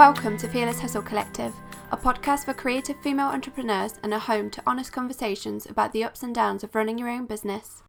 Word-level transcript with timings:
Welcome 0.00 0.38
to 0.38 0.48
Fearless 0.48 0.80
Hustle 0.80 1.02
Collective, 1.02 1.52
a 1.92 1.96
podcast 1.96 2.46
for 2.46 2.54
creative 2.54 2.98
female 3.02 3.26
entrepreneurs 3.26 4.00
and 4.02 4.14
a 4.14 4.18
home 4.18 4.48
to 4.48 4.62
honest 4.66 4.94
conversations 4.94 5.66
about 5.66 5.92
the 5.92 6.04
ups 6.04 6.22
and 6.22 6.34
downs 6.34 6.64
of 6.64 6.74
running 6.74 6.96
your 6.96 7.10
own 7.10 7.26
business. 7.26 7.82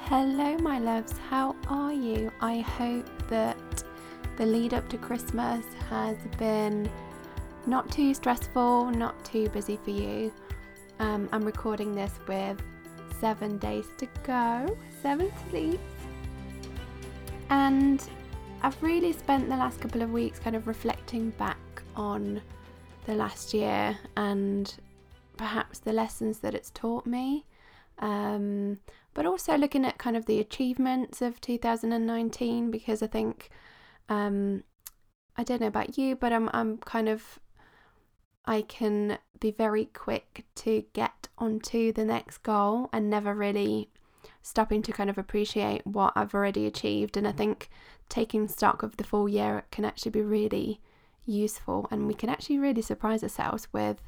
Hello, 0.00 0.58
my 0.58 0.78
loves, 0.78 1.14
how 1.30 1.56
are 1.66 1.94
you? 1.94 2.30
I 2.42 2.60
hope 2.60 3.08
that 3.30 3.84
the 4.36 4.44
lead 4.44 4.74
up 4.74 4.86
to 4.90 4.98
Christmas 4.98 5.64
has 5.88 6.18
been 6.36 6.86
not 7.66 7.90
too 7.90 8.12
stressful, 8.12 8.90
not 8.90 9.24
too 9.24 9.48
busy 9.48 9.78
for 9.82 9.92
you. 9.92 10.30
Um, 10.98 11.26
I'm 11.32 11.42
recording 11.42 11.94
this 11.94 12.12
with 12.28 12.60
seven 13.18 13.56
days 13.56 13.86
to 13.96 14.06
go, 14.24 14.76
seven 15.00 15.32
sleeps. 15.48 15.80
And 17.48 18.06
I've 18.60 18.82
really 18.82 19.12
spent 19.12 19.48
the 19.48 19.56
last 19.56 19.80
couple 19.80 20.02
of 20.02 20.10
weeks 20.10 20.38
kind 20.38 20.56
of 20.56 20.66
reflecting 20.66 21.30
back 21.30 21.82
on 21.94 22.42
the 23.06 23.14
last 23.14 23.54
year 23.54 23.96
and 24.16 24.74
perhaps 25.36 25.78
the 25.78 25.92
lessons 25.92 26.40
that 26.40 26.54
it's 26.54 26.70
taught 26.70 27.06
me. 27.06 27.46
Um, 28.00 28.78
but 29.14 29.26
also 29.26 29.56
looking 29.56 29.84
at 29.84 29.98
kind 29.98 30.16
of 30.16 30.26
the 30.26 30.40
achievements 30.40 31.22
of 31.22 31.40
2019 31.40 32.70
because 32.70 33.02
I 33.02 33.06
think 33.06 33.48
um, 34.08 34.64
I 35.36 35.44
don't 35.44 35.60
know 35.60 35.68
about 35.68 35.96
you, 35.96 36.16
but 36.16 36.32
I'm 36.32 36.50
I'm 36.52 36.78
kind 36.78 37.08
of 37.08 37.38
I 38.44 38.62
can 38.62 39.18
be 39.40 39.50
very 39.50 39.86
quick 39.86 40.46
to 40.56 40.84
get 40.92 41.28
onto 41.38 41.92
the 41.92 42.04
next 42.04 42.38
goal 42.38 42.88
and 42.92 43.08
never 43.08 43.34
really 43.34 43.90
stopping 44.42 44.82
to 44.82 44.92
kind 44.92 45.10
of 45.10 45.18
appreciate 45.18 45.86
what 45.86 46.12
I've 46.16 46.34
already 46.34 46.66
achieved. 46.66 47.16
And 47.16 47.26
I 47.26 47.32
think 47.32 47.68
taking 48.08 48.48
stock 48.48 48.82
of 48.82 48.96
the 48.96 49.04
full 49.04 49.28
year 49.28 49.64
can 49.70 49.84
actually 49.84 50.10
be 50.10 50.22
really 50.22 50.80
useful, 51.26 51.86
and 51.90 52.06
we 52.06 52.14
can 52.14 52.28
actually 52.28 52.58
really 52.58 52.82
surprise 52.82 53.22
ourselves 53.22 53.68
with 53.72 54.00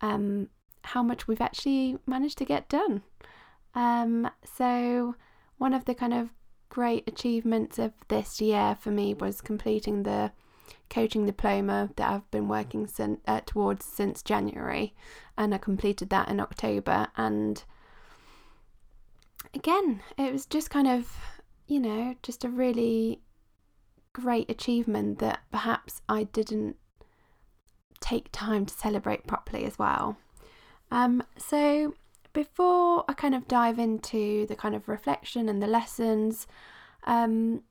um, 0.00 0.48
how 0.84 1.02
much 1.02 1.26
we've 1.26 1.40
actually 1.40 1.98
managed 2.06 2.38
to 2.38 2.44
get 2.44 2.68
done. 2.68 3.02
Um, 3.74 4.30
so, 4.44 5.14
one 5.58 5.74
of 5.74 5.84
the 5.84 5.94
kind 5.94 6.14
of 6.14 6.30
great 6.68 7.04
achievements 7.06 7.78
of 7.78 7.92
this 8.08 8.40
year 8.40 8.76
for 8.80 8.90
me 8.90 9.14
was 9.14 9.40
completing 9.40 10.02
the 10.02 10.32
coaching 10.88 11.26
diploma 11.26 11.90
that 11.96 12.10
I've 12.10 12.30
been 12.30 12.48
working 12.48 12.86
sin- 12.86 13.20
uh, 13.26 13.40
towards 13.44 13.84
since 13.84 14.22
January, 14.22 14.94
and 15.36 15.54
I 15.54 15.58
completed 15.58 16.10
that 16.10 16.28
in 16.28 16.40
October. 16.40 17.08
And 17.16 17.62
again, 19.54 20.02
it 20.18 20.32
was 20.32 20.46
just 20.46 20.70
kind 20.70 20.88
of, 20.88 21.14
you 21.66 21.80
know, 21.80 22.14
just 22.22 22.44
a 22.44 22.48
really 22.48 23.20
great 24.12 24.50
achievement 24.50 25.18
that 25.18 25.40
perhaps 25.50 26.02
I 26.08 26.24
didn't 26.24 26.76
take 28.00 28.28
time 28.32 28.66
to 28.66 28.74
celebrate 28.74 29.26
properly 29.26 29.64
as 29.64 29.78
well. 29.78 30.16
Um, 30.90 31.22
so, 31.36 31.94
before 32.32 33.04
I 33.08 33.12
kind 33.12 33.34
of 33.34 33.48
dive 33.48 33.78
into 33.78 34.46
the 34.46 34.56
kind 34.56 34.74
of 34.74 34.88
reflection 34.88 35.48
and 35.48 35.62
the 35.62 35.66
lessons, 35.66 36.46
um, 37.04 37.62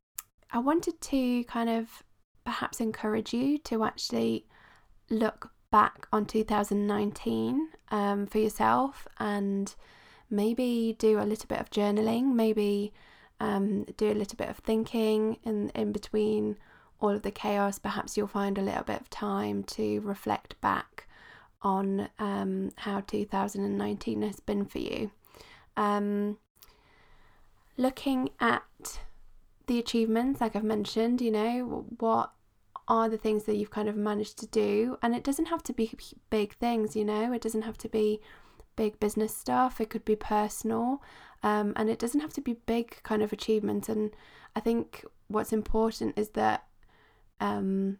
I 0.51 0.59
wanted 0.59 1.01
to 1.01 1.43
kind 1.45 1.69
of 1.69 2.03
perhaps 2.43 2.79
encourage 2.79 3.33
you 3.33 3.57
to 3.59 3.83
actually 3.83 4.45
look 5.09 5.51
back 5.71 6.07
on 6.11 6.25
2019 6.25 7.69
um, 7.91 8.25
for 8.27 8.39
yourself 8.39 9.07
and 9.19 9.73
maybe 10.29 10.95
do 10.97 11.19
a 11.19 11.23
little 11.23 11.47
bit 11.47 11.59
of 11.59 11.69
journaling, 11.69 12.33
maybe 12.33 12.93
um, 13.41 13.85
do 13.97 14.11
a 14.11 14.13
little 14.13 14.37
bit 14.37 14.49
of 14.49 14.57
thinking 14.57 15.37
in, 15.43 15.69
in 15.73 15.91
between 15.91 16.57
all 16.99 17.09
of 17.09 17.23
the 17.23 17.31
chaos. 17.31 17.79
Perhaps 17.79 18.15
you'll 18.15 18.27
find 18.27 18.57
a 18.57 18.61
little 18.61 18.83
bit 18.83 19.01
of 19.01 19.09
time 19.09 19.63
to 19.63 19.99
reflect 20.01 20.61
back 20.61 21.07
on 21.63 22.07
um, 22.19 22.69
how 22.77 23.01
2019 23.01 24.21
has 24.21 24.39
been 24.39 24.65
for 24.65 24.77
you. 24.77 25.09
Um, 25.75 26.37
looking 27.77 28.29
at 28.39 28.99
the 29.65 29.79
achievements, 29.79 30.39
like 30.39 30.55
I've 30.55 30.63
mentioned, 30.63 31.19
you 31.19 31.31
know, 31.31 31.87
what 31.97 32.31
are 32.87 33.09
the 33.09 33.17
things 33.17 33.45
that 33.45 33.55
you've 33.55 33.71
kind 33.71 33.89
of 33.89 33.95
managed 33.95 34.37
to 34.37 34.47
do? 34.47 34.99
And 35.01 35.15
it 35.15 35.23
doesn't 35.23 35.47
have 35.47 35.63
to 35.63 35.73
be 35.73 35.91
big 36.29 36.53
things, 36.57 36.95
you 36.95 37.05
know, 37.05 37.33
it 37.33 37.41
doesn't 37.41 37.63
have 37.63 37.79
to 37.79 37.89
be 37.89 38.21
big 38.81 38.99
business 38.99 39.37
stuff, 39.37 39.79
it 39.79 39.91
could 39.91 40.03
be 40.03 40.15
personal, 40.15 41.03
um, 41.43 41.71
and 41.75 41.87
it 41.87 41.99
doesn't 41.99 42.21
have 42.21 42.33
to 42.33 42.41
be 42.41 42.53
big 42.65 42.97
kind 43.03 43.21
of 43.21 43.31
achievements. 43.31 43.87
And 43.89 44.09
I 44.55 44.59
think 44.59 45.05
what's 45.27 45.53
important 45.53 46.17
is 46.17 46.29
that 46.29 46.65
um, 47.39 47.99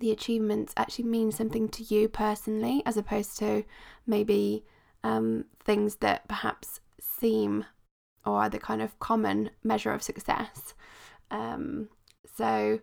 the 0.00 0.10
achievements 0.10 0.74
actually 0.76 1.04
mean 1.04 1.30
something 1.30 1.68
to 1.68 1.84
you 1.84 2.08
personally, 2.08 2.82
as 2.84 2.96
opposed 2.96 3.38
to 3.38 3.62
maybe 4.04 4.64
um, 5.04 5.44
things 5.64 5.96
that 5.96 6.26
perhaps 6.26 6.80
seem 7.00 7.64
or 8.26 8.38
are 8.42 8.48
the 8.48 8.58
kind 8.58 8.82
of 8.82 8.98
common 8.98 9.50
measure 9.62 9.92
of 9.92 10.02
success. 10.02 10.74
Um, 11.30 11.88
so, 12.36 12.80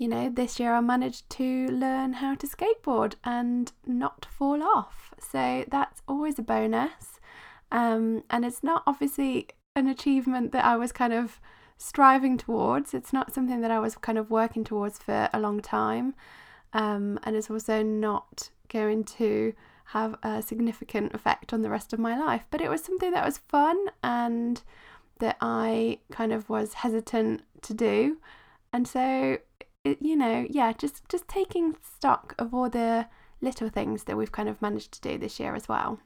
you 0.00 0.08
know, 0.08 0.30
this 0.30 0.58
year 0.58 0.72
I 0.72 0.80
managed 0.80 1.28
to 1.28 1.66
learn 1.66 2.14
how 2.14 2.34
to 2.36 2.46
skateboard 2.46 3.16
and 3.22 3.70
not 3.86 4.26
fall 4.30 4.62
off. 4.62 5.12
So 5.20 5.66
that's 5.70 6.00
always 6.08 6.38
a 6.38 6.42
bonus. 6.42 7.20
Um, 7.70 8.24
and 8.30 8.46
it's 8.46 8.64
not 8.64 8.82
obviously 8.86 9.48
an 9.76 9.88
achievement 9.88 10.52
that 10.52 10.64
I 10.64 10.76
was 10.76 10.90
kind 10.90 11.12
of 11.12 11.38
striving 11.76 12.38
towards. 12.38 12.94
It's 12.94 13.12
not 13.12 13.34
something 13.34 13.60
that 13.60 13.70
I 13.70 13.78
was 13.78 13.94
kind 13.96 14.16
of 14.16 14.30
working 14.30 14.64
towards 14.64 14.98
for 14.98 15.28
a 15.34 15.38
long 15.38 15.60
time. 15.60 16.14
Um, 16.72 17.20
and 17.22 17.36
it's 17.36 17.50
also 17.50 17.82
not 17.82 18.48
going 18.70 19.04
to 19.04 19.52
have 19.88 20.16
a 20.22 20.40
significant 20.40 21.14
effect 21.14 21.52
on 21.52 21.60
the 21.60 21.68
rest 21.68 21.92
of 21.92 21.98
my 21.98 22.18
life. 22.18 22.46
But 22.50 22.62
it 22.62 22.70
was 22.70 22.82
something 22.82 23.10
that 23.10 23.26
was 23.26 23.36
fun 23.36 23.76
and 24.02 24.62
that 25.18 25.36
I 25.42 25.98
kind 26.10 26.32
of 26.32 26.48
was 26.48 26.72
hesitant 26.72 27.42
to 27.60 27.74
do. 27.74 28.16
And 28.72 28.88
so, 28.88 29.36
you 29.84 30.16
know, 30.16 30.46
yeah, 30.50 30.72
just 30.72 31.08
just 31.08 31.26
taking 31.28 31.76
stock 31.82 32.34
of 32.38 32.52
all 32.52 32.68
the 32.68 33.06
little 33.40 33.68
things 33.68 34.04
that 34.04 34.16
we've 34.16 34.32
kind 34.32 34.48
of 34.48 34.60
managed 34.60 34.92
to 34.92 35.00
do 35.00 35.18
this 35.18 35.40
year 35.40 35.54
as 35.54 35.68
well. 35.68 35.98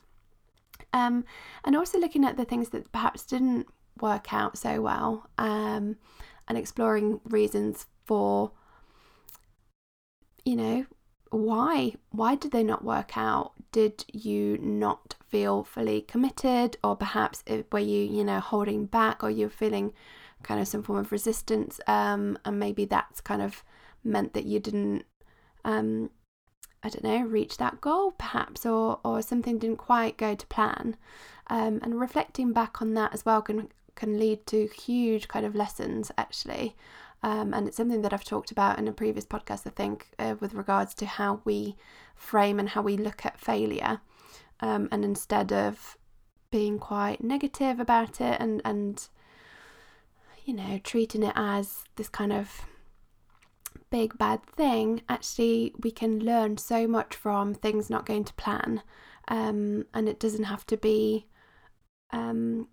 Um, 0.93 1.25
and 1.65 1.77
also 1.77 1.99
looking 1.99 2.25
at 2.25 2.37
the 2.37 2.45
things 2.45 2.69
that 2.71 2.93
perhaps 2.93 3.25
didn't 3.25 3.67
work 4.01 4.33
out 4.33 4.57
so 4.57 4.81
well 4.81 5.29
um, 5.39 5.97
and 6.49 6.59
exploring 6.59 7.21
reasons 7.25 7.87
for, 8.05 8.53
you 10.45 10.57
know, 10.57 10.87
why 11.31 11.95
why 12.11 12.37
did 12.37 12.53
they 12.53 12.63
not 12.63 12.85
work 12.85 13.17
out 13.17 13.53
did 13.73 14.05
you 14.13 14.57
not 14.59 15.17
feel 15.29 15.65
fully 15.65 16.01
committed 16.01 16.77
or 16.85 16.95
perhaps 16.95 17.43
it, 17.45 17.67
were 17.73 17.81
you 17.81 18.05
you 18.05 18.23
know 18.23 18.39
holding 18.39 18.87
back 18.87 19.25
or 19.25 19.31
you're 19.31 19.51
feeling 19.51 19.93
kind 20.45 20.61
of 20.61 20.69
some 20.69 20.83
form 20.83 20.99
of 20.99 21.13
resistance 21.13 21.81
um, 21.87 22.39
and 22.45 22.59
maybe 22.59 22.85
that's 22.85 23.21
kind 23.21 23.43
of 23.43 23.65
meant 24.05 24.35
that 24.35 24.45
you 24.45 24.61
didn't 24.61 25.05
um, 25.65 26.11
I 26.83 26.91
don't 26.91 27.05
know 27.05 27.23
reach 27.23 27.57
that 27.57 27.81
goal 27.81 28.13
perhaps 28.13 28.65
or 28.65 29.01
or 29.05 29.23
something 29.23 29.59
didn't 29.59 29.79
quite 29.79 30.17
go 30.17 30.35
to 30.35 30.47
plan 30.47 30.97
um, 31.49 31.81
and 31.83 31.99
reflecting 31.99 32.53
back 32.53 32.81
on 32.81 32.95
that 32.95 33.13
as 33.13 33.25
well 33.25 33.43
can 33.43 33.69
can 33.97 34.19
lead 34.19 34.47
to 34.47 34.67
huge 34.67 35.29
kind 35.29 35.47
of 35.47 35.55
lessons 35.55 36.13
actually 36.19 36.77
um, 37.25 37.55
and 37.55 37.67
it's 37.67 37.79
something 37.79 38.03
that 38.03 38.13
I've 38.13 38.23
talked 38.23 38.51
about 38.51 38.79
in 38.79 38.87
a 38.87 38.93
previous 38.93 39.25
podcast, 39.25 39.67
I 39.67 39.71
think, 39.71 40.09
uh, 40.19 40.35
with 40.41 40.53
regards 40.53 40.93
to 40.97 41.07
how 41.07 41.41
we 41.47 41.75
frame 42.15 42.61
and 42.61 42.69
how 42.69 42.83
we 42.83 42.99
look 42.99 43.25
at 43.25 43.41
failure. 43.41 44.03
Um, 44.61 44.91
and 44.93 45.07
instead 45.07 45.51
of 45.51 45.97
being 46.51 46.79
quite 46.79 47.25
negative 47.25 47.81
about 47.81 48.21
it 48.21 48.37
and, 48.39 48.61
and, 48.63 49.09
you 50.45 50.55
know, 50.55 50.81
treating 50.83 51.23
it 51.23 51.33
as 51.35 51.85
this 51.97 52.09
kind 52.09 52.33
of 52.33 52.63
big 53.91 54.17
bad 54.19 54.45
thing, 54.45 55.03
actually, 55.09 55.73
we 55.83 55.91
can 55.91 56.21
learn 56.21 56.59
so 56.59 56.87
much 56.87 57.15
from 57.15 57.55
things 57.55 57.89
not 57.89 58.07
going 58.07 58.25
to 58.25 58.35
plan. 58.35 58.83
Um, 59.29 59.87
and 59.95 60.09
it 60.09 60.21
doesn't 60.21 60.45
have 60.45 60.67
to 60.67 60.77
be 60.77 61.27
um, 62.11 62.69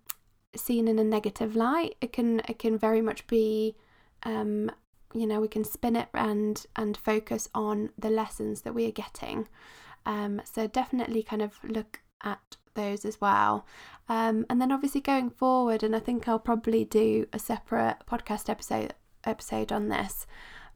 seen 0.54 0.86
in 0.86 0.98
a 0.98 1.04
negative 1.04 1.56
light. 1.56 1.96
It 2.00 2.12
can 2.12 2.40
it 2.40 2.58
can 2.58 2.76
very 2.76 3.00
much 3.00 3.26
be 3.26 3.76
um, 4.24 4.70
you 5.14 5.26
know 5.26 5.40
we 5.40 5.48
can 5.48 5.64
spin 5.64 5.96
it 5.96 6.08
and 6.14 6.64
and 6.76 6.96
focus 6.96 7.48
on 7.54 7.90
the 7.98 8.10
lessons 8.10 8.62
that 8.62 8.74
we 8.74 8.86
are 8.86 8.92
getting 8.92 9.48
um, 10.06 10.40
so 10.44 10.66
definitely 10.66 11.22
kind 11.22 11.42
of 11.42 11.58
look 11.62 12.00
at 12.22 12.56
those 12.74 13.04
as 13.04 13.20
well. 13.20 13.66
Um, 14.08 14.46
and 14.50 14.60
then 14.60 14.72
obviously 14.72 15.00
going 15.00 15.30
forward 15.30 15.82
and 15.82 15.94
i 15.94 16.00
think 16.00 16.26
i'll 16.26 16.38
probably 16.38 16.84
do 16.84 17.26
a 17.32 17.38
separate 17.38 17.98
podcast 18.06 18.50
episode 18.50 18.94
episode 19.24 19.70
on 19.70 19.88
this 19.88 20.26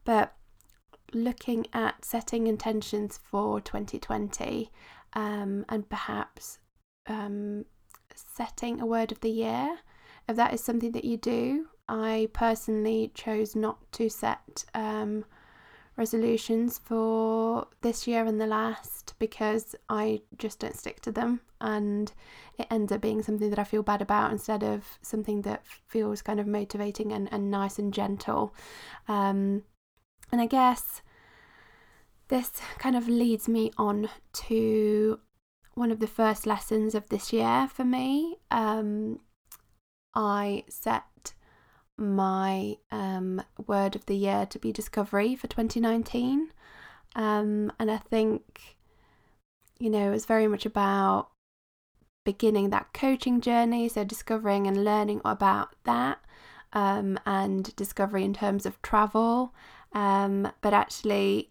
but 0.05 0.33
looking 1.13 1.67
at 1.73 2.03
setting 2.03 2.47
intentions 2.47 3.19
for 3.21 3.59
2020 3.61 4.71
um, 5.13 5.65
and 5.69 5.89
perhaps 5.89 6.59
um, 7.07 7.65
setting 8.15 8.81
a 8.81 8.85
word 8.85 9.11
of 9.11 9.21
the 9.21 9.29
year. 9.29 9.77
If 10.27 10.35
that 10.35 10.53
is 10.53 10.63
something 10.63 10.91
that 10.91 11.05
you 11.05 11.17
do 11.17 11.67
I 11.89 12.27
personally 12.33 13.11
chose 13.13 13.55
not 13.55 13.91
to 13.93 14.09
set 14.09 14.65
um, 14.73 15.23
resolutions 15.97 16.77
for 16.77 17.67
this 17.81 18.07
year 18.07 18.25
and 18.25 18.39
the 18.39 18.47
last 18.47 19.15
because 19.19 19.75
I 19.89 20.21
just 20.37 20.59
don't 20.59 20.77
stick 20.77 21.01
to 21.01 21.11
them 21.11 21.41
and 21.59 22.13
it 22.57 22.67
ends 22.69 22.91
up 22.91 23.01
being 23.01 23.23
something 23.23 23.49
that 23.49 23.59
I 23.59 23.63
feel 23.63 23.81
bad 23.83 24.01
about 24.01 24.31
instead 24.31 24.63
of 24.63 24.99
something 25.01 25.41
that 25.41 25.65
feels 25.87 26.21
kind 26.21 26.39
of 26.39 26.45
motivating 26.47 27.11
and, 27.11 27.27
and 27.31 27.49
nice 27.49 27.79
and 27.79 27.93
gentle. 27.93 28.53
Um, 29.07 29.63
and 30.31 30.39
I 30.39 30.45
guess 30.45 31.01
this 32.27 32.51
kind 32.77 32.95
of 32.95 33.07
leads 33.07 33.47
me 33.47 33.71
on 33.77 34.09
to 34.33 35.19
one 35.73 35.91
of 35.91 35.99
the 35.99 36.07
first 36.07 36.45
lessons 36.45 36.93
of 36.93 37.09
this 37.09 37.33
year 37.33 37.67
for 37.73 37.85
me. 37.85 38.37
Um, 38.51 39.19
I 40.13 40.63
set 40.69 41.33
my 41.97 42.77
um, 42.91 43.41
word 43.65 43.95
of 43.95 44.05
the 44.05 44.15
year 44.15 44.45
to 44.47 44.59
be 44.59 44.71
discovery 44.71 45.35
for 45.35 45.47
2019. 45.47 46.51
Um, 47.15 47.71
and 47.79 47.89
I 47.89 47.97
think, 47.97 48.77
you 49.79 49.89
know, 49.89 50.09
it 50.09 50.11
was 50.11 50.25
very 50.25 50.47
much 50.47 50.65
about 50.65 51.29
beginning 52.23 52.69
that 52.69 52.93
coaching 52.93 53.41
journey, 53.41 53.89
so 53.89 54.03
discovering 54.03 54.67
and 54.67 54.83
learning 54.83 55.21
about 55.23 55.69
that, 55.85 56.19
um, 56.73 57.17
and 57.25 57.75
discovery 57.75 58.23
in 58.23 58.33
terms 58.33 58.65
of 58.65 58.81
travel. 58.81 59.53
Um, 59.93 60.51
but 60.61 60.73
actually, 60.73 61.49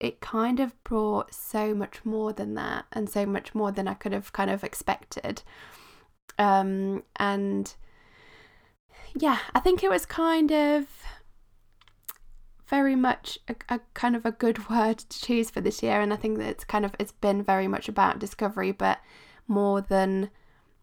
it 0.00 0.20
kind 0.20 0.60
of 0.60 0.82
brought 0.84 1.34
so 1.34 1.74
much 1.74 2.04
more 2.04 2.32
than 2.32 2.54
that, 2.54 2.86
and 2.92 3.10
so 3.10 3.26
much 3.26 3.54
more 3.54 3.72
than 3.72 3.88
I 3.88 3.94
could 3.94 4.12
have 4.12 4.32
kind 4.32 4.50
of 4.50 4.64
expected. 4.64 5.42
Um, 6.38 7.02
and 7.16 7.74
yeah, 9.14 9.38
I 9.54 9.60
think 9.60 9.82
it 9.82 9.90
was 9.90 10.06
kind 10.06 10.50
of 10.52 10.86
very 12.72 12.96
much 12.96 13.38
a, 13.48 13.54
a, 13.68 13.80
kind 13.92 14.16
of 14.16 14.24
a 14.24 14.32
good 14.32 14.68
word 14.70 14.98
to 14.98 15.20
choose 15.20 15.50
for 15.50 15.60
this 15.60 15.82
year 15.82 16.00
and 16.00 16.10
I 16.10 16.16
think 16.16 16.38
that 16.38 16.48
it's 16.48 16.64
kind 16.64 16.86
of 16.86 16.94
it's 16.98 17.12
been 17.12 17.42
very 17.42 17.68
much 17.68 17.86
about 17.86 18.18
discovery 18.18 18.72
but 18.72 18.98
more 19.46 19.82
than 19.82 20.30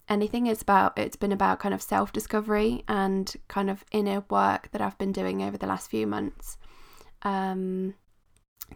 anything 0.08 0.46
it's 0.46 0.62
about 0.62 0.96
it's 1.00 1.16
been 1.16 1.32
about 1.32 1.60
kind 1.60 1.74
of 1.74 1.82
self-discovery 1.82 2.84
and 2.88 3.36
kind 3.48 3.72
of 3.72 3.84
inner 3.92 4.24
work 4.30 4.70
that 4.72 4.82
I've 4.82 5.00
been 5.00 5.12
doing 5.12 5.42
over 5.42 5.58
the 5.58 5.66
last 5.66 5.90
few 5.90 6.06
months 6.06 6.60
um 7.24 7.96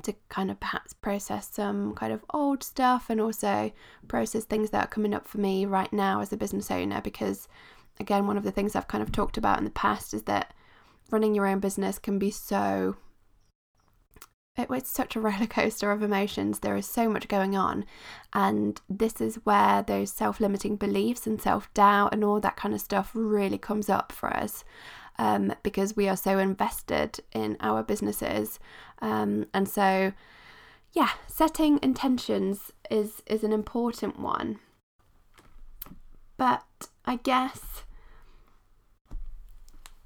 to 0.02 0.16
kind 0.30 0.50
of 0.50 0.60
perhaps 0.60 0.94
process 0.94 1.48
some 1.52 1.94
kind 1.94 2.12
of 2.12 2.26
old 2.34 2.64
stuff 2.64 3.12
and 3.12 3.22
also 3.22 3.72
process 4.08 4.44
things 4.44 4.72
that 4.72 4.86
are 4.86 4.88
coming 4.88 5.14
up 5.14 5.28
for 5.28 5.38
me 5.38 5.68
right 5.68 5.94
now 5.94 6.20
as 6.20 6.34
a 6.34 6.38
business 6.38 6.72
owner 6.72 7.00
because 7.00 7.48
again, 8.00 8.28
one 8.28 8.38
of 8.38 8.44
the 8.44 8.51
things 8.51 8.75
I've 8.75 8.88
kind 8.88 9.01
of 9.01 9.12
talked 9.12 9.38
about 9.38 9.57
in 9.60 9.66
the 9.66 9.72
past 9.72 10.13
is 10.13 10.24
that 10.24 10.54
running 11.12 11.36
your 11.36 11.48
own 11.48 11.60
business 11.60 12.00
can 12.00 12.18
be 12.19 12.31
so 12.31 12.95
it, 14.56 14.68
it's 14.69 14.90
such 14.90 15.16
a 15.16 15.19
roller 15.22 15.48
coaster 15.48 15.92
of 15.92 16.04
emotions. 16.04 16.60
There 16.60 16.75
is 16.75 16.86
so 16.86 17.10
much 17.10 17.28
going 17.28 17.56
on. 17.56 17.86
And 18.34 18.80
this 18.90 19.22
is 19.22 19.36
where 19.44 19.84
those 19.84 20.12
self 20.12 20.40
limiting 20.40 20.75
beliefs 20.75 21.28
and 21.28 21.42
self 21.42 21.74
doubt 21.74 22.13
and 22.13 22.24
all 22.24 22.40
that 22.40 22.56
kind 22.56 22.74
of 22.74 22.81
stuff 22.81 23.12
really 23.13 23.57
comes 23.57 23.90
up 23.90 24.12
for 24.12 24.34
us 24.34 24.63
um, 25.18 25.54
because 25.63 25.96
we 25.96 26.07
are 26.07 26.18
so 26.18 26.38
invested 26.38 27.19
in 27.31 27.57
our 27.60 27.84
businesses. 27.84 28.60
Um, 29.01 29.48
and 29.54 29.68
so, 29.68 30.13
yeah, 30.92 31.10
setting 31.28 31.80
intentions 31.81 32.72
is, 32.89 33.22
is 33.25 33.44
an 33.44 33.51
important 33.51 34.19
one. 34.19 34.60
But 36.38 36.63
I 37.06 37.18
guess 37.18 37.84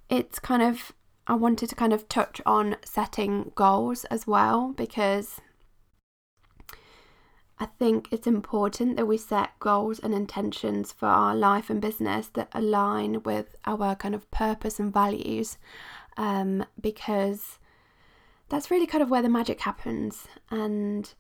it's 0.10 0.40
kind 0.40 0.62
of, 0.62 0.94
I 1.28 1.36
wanted 1.36 1.70
to 1.70 1.76
kind 1.76 1.94
of 1.94 2.10
touch 2.10 2.42
on 2.46 2.78
setting 2.84 3.52
goals 3.56 4.06
as 4.06 4.26
well 4.26 4.74
because 4.76 5.42
I 7.60 7.66
think 7.66 8.08
it's 8.12 8.28
important 8.28 8.98
that 8.98 9.08
we 9.08 9.18
set 9.18 9.60
goals 9.60 10.00
and 10.00 10.14
intentions 10.14 10.92
for 10.92 11.08
our 11.08 11.36
life 11.36 11.70
and 11.70 11.82
business 11.82 12.28
that 12.34 12.50
align 12.54 13.24
with 13.24 13.56
our 13.66 13.96
kind 13.96 14.14
of 14.14 14.30
purpose 14.30 14.80
and 14.80 14.94
values 14.94 15.58
um, 16.18 16.66
because 16.80 17.58
that's 18.50 18.70
really 18.70 18.86
kind 18.86 19.02
of 19.02 19.10
where 19.10 19.24
the 19.24 19.30
magic 19.30 19.62
happens. 19.62 20.28
And 20.52 21.12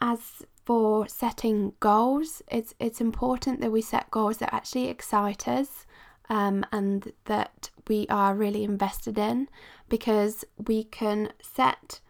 as 0.00 0.42
for 0.64 1.08
setting 1.08 1.72
goals, 1.80 2.42
it's 2.48 2.74
it's 2.78 3.00
important 3.00 3.60
that 3.60 3.72
we 3.72 3.82
set 3.82 4.10
goals 4.10 4.38
that 4.38 4.54
actually 4.54 4.88
excite 4.88 5.48
us 5.48 5.86
um, 6.28 6.64
and 6.72 7.12
that 7.24 7.70
we 7.88 8.06
are 8.08 8.34
really 8.34 8.64
invested 8.64 9.18
in 9.18 9.48
because 9.88 10.44
we 10.56 10.84
can 10.84 11.32
set 11.42 12.00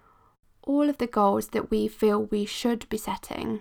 all 0.63 0.89
of 0.89 0.99
the 0.99 1.07
goals 1.07 1.49
that 1.49 1.71
we 1.71 1.89
feel 1.89 2.25
we 2.25 2.45
should 2.45 2.89
be 2.89 2.99
setting 2.99 3.61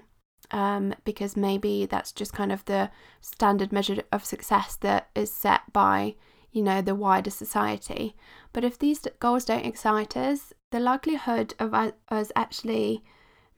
um, 0.52 0.94
because 1.04 1.36
maybe 1.36 1.86
that's 1.86 2.12
just 2.12 2.34
kind 2.34 2.52
of 2.52 2.64
the 2.66 2.92
standard 3.22 3.72
measure 3.72 4.04
of 4.12 4.26
success 4.26 4.76
that 4.76 5.10
is 5.16 5.34
set 5.34 5.62
by 5.74 6.16
you 6.52 6.62
know 6.62 6.82
the 6.82 6.96
wider 6.96 7.30
society. 7.30 8.16
But 8.52 8.66
if 8.66 8.78
these 8.78 9.08
goals 9.20 9.46
don't 9.46 9.66
excite 9.66 10.18
us 10.18 10.54
the 10.72 10.80
likelihood 10.80 11.54
of 11.60 11.74
us 11.74 12.32
actually 12.36 13.04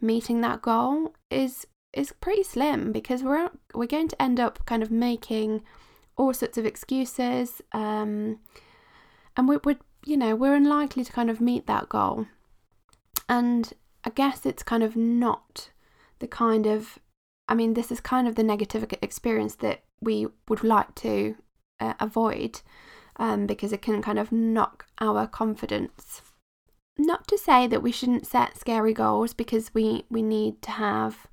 meeting 0.04 0.42
that 0.42 0.62
goal 0.62 1.14
is 1.30 1.66
is 1.94 2.12
pretty 2.12 2.44
slim 2.44 2.92
because 2.92 3.24
we're 3.24 3.50
we're 3.74 3.88
going 3.88 4.08
to 4.08 4.22
end 4.22 4.40
up 4.40 4.66
kind 4.66 4.84
of 4.84 4.92
making 4.92 5.64
all 6.18 6.34
sorts 6.34 6.58
of 6.58 6.66
excuses 6.66 7.62
um, 7.72 8.40
and 9.38 9.48
we 9.48 9.58
would 9.64 9.80
you 10.06 10.18
know 10.18 10.36
we're 10.36 10.56
unlikely 10.56 11.04
to 11.04 11.12
kind 11.12 11.30
of 11.30 11.42
meet 11.42 11.66
that 11.66 11.90
goal. 11.90 12.28
And 13.30 13.74
i 14.04 14.10
guess 14.10 14.46
it's 14.46 14.64
kind 14.64 14.84
of 14.84 14.96
not 14.96 15.70
the 16.20 16.28
kind 16.28 16.66
of 16.66 17.00
i 17.48 17.54
mean 17.54 17.74
this 17.74 17.92
is 17.92 18.02
kind 18.02 18.28
of 18.28 18.36
the 18.36 18.44
negative 18.44 18.86
experience 19.02 19.56
that 19.56 19.84
we 20.02 20.28
would 20.50 20.64
like 20.64 20.94
to 20.96 21.36
uh, 21.80 21.94
avoid 22.00 22.62
um, 23.18 23.46
because 23.46 23.72
it 23.72 23.82
can 23.82 24.02
kind 24.02 24.20
of 24.20 24.32
knock 24.32 24.86
our 25.00 25.28
confidence 25.28 26.22
not 26.98 27.28
to 27.28 27.38
say 27.38 27.68
that 27.68 27.82
we 27.82 27.92
shouldn't 27.92 28.28
set 28.28 28.58
scary 28.58 28.94
goals 28.94 29.34
because 29.34 29.74
we 29.74 30.06
we 30.10 30.22
need 30.22 30.62
to 30.62 30.72
have 30.72 31.28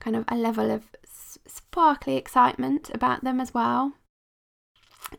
kind 0.00 0.16
of 0.16 0.24
a 0.28 0.36
level 0.36 0.70
of 0.70 0.84
sparkly 1.46 2.16
excitement 2.16 2.90
about 2.92 3.22
them 3.22 3.40
as 3.40 3.54
well. 3.54 3.92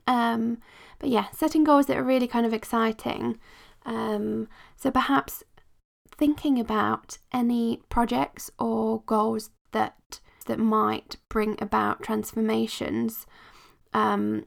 Um 0.07 0.59
but 0.99 1.09
yeah 1.09 1.27
setting 1.31 1.63
goals 1.63 1.85
that 1.85 1.97
are 1.97 2.03
really 2.03 2.27
kind 2.27 2.45
of 2.45 2.53
exciting. 2.53 3.39
Um 3.85 4.47
so 4.75 4.91
perhaps 4.91 5.43
thinking 6.17 6.59
about 6.59 7.17
any 7.33 7.81
projects 7.89 8.51
or 8.59 9.01
goals 9.05 9.49
that 9.71 10.19
that 10.45 10.59
might 10.59 11.17
bring 11.29 11.57
about 11.59 12.03
transformations 12.03 13.25
um 13.93 14.45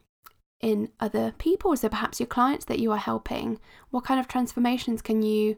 in 0.60 0.90
other 1.00 1.32
people. 1.38 1.76
So 1.76 1.88
perhaps 1.88 2.20
your 2.20 2.26
clients 2.26 2.64
that 2.66 2.78
you 2.78 2.90
are 2.92 2.98
helping, 2.98 3.58
what 3.90 4.04
kind 4.04 4.18
of 4.18 4.28
transformations 4.28 5.02
can 5.02 5.22
you 5.22 5.56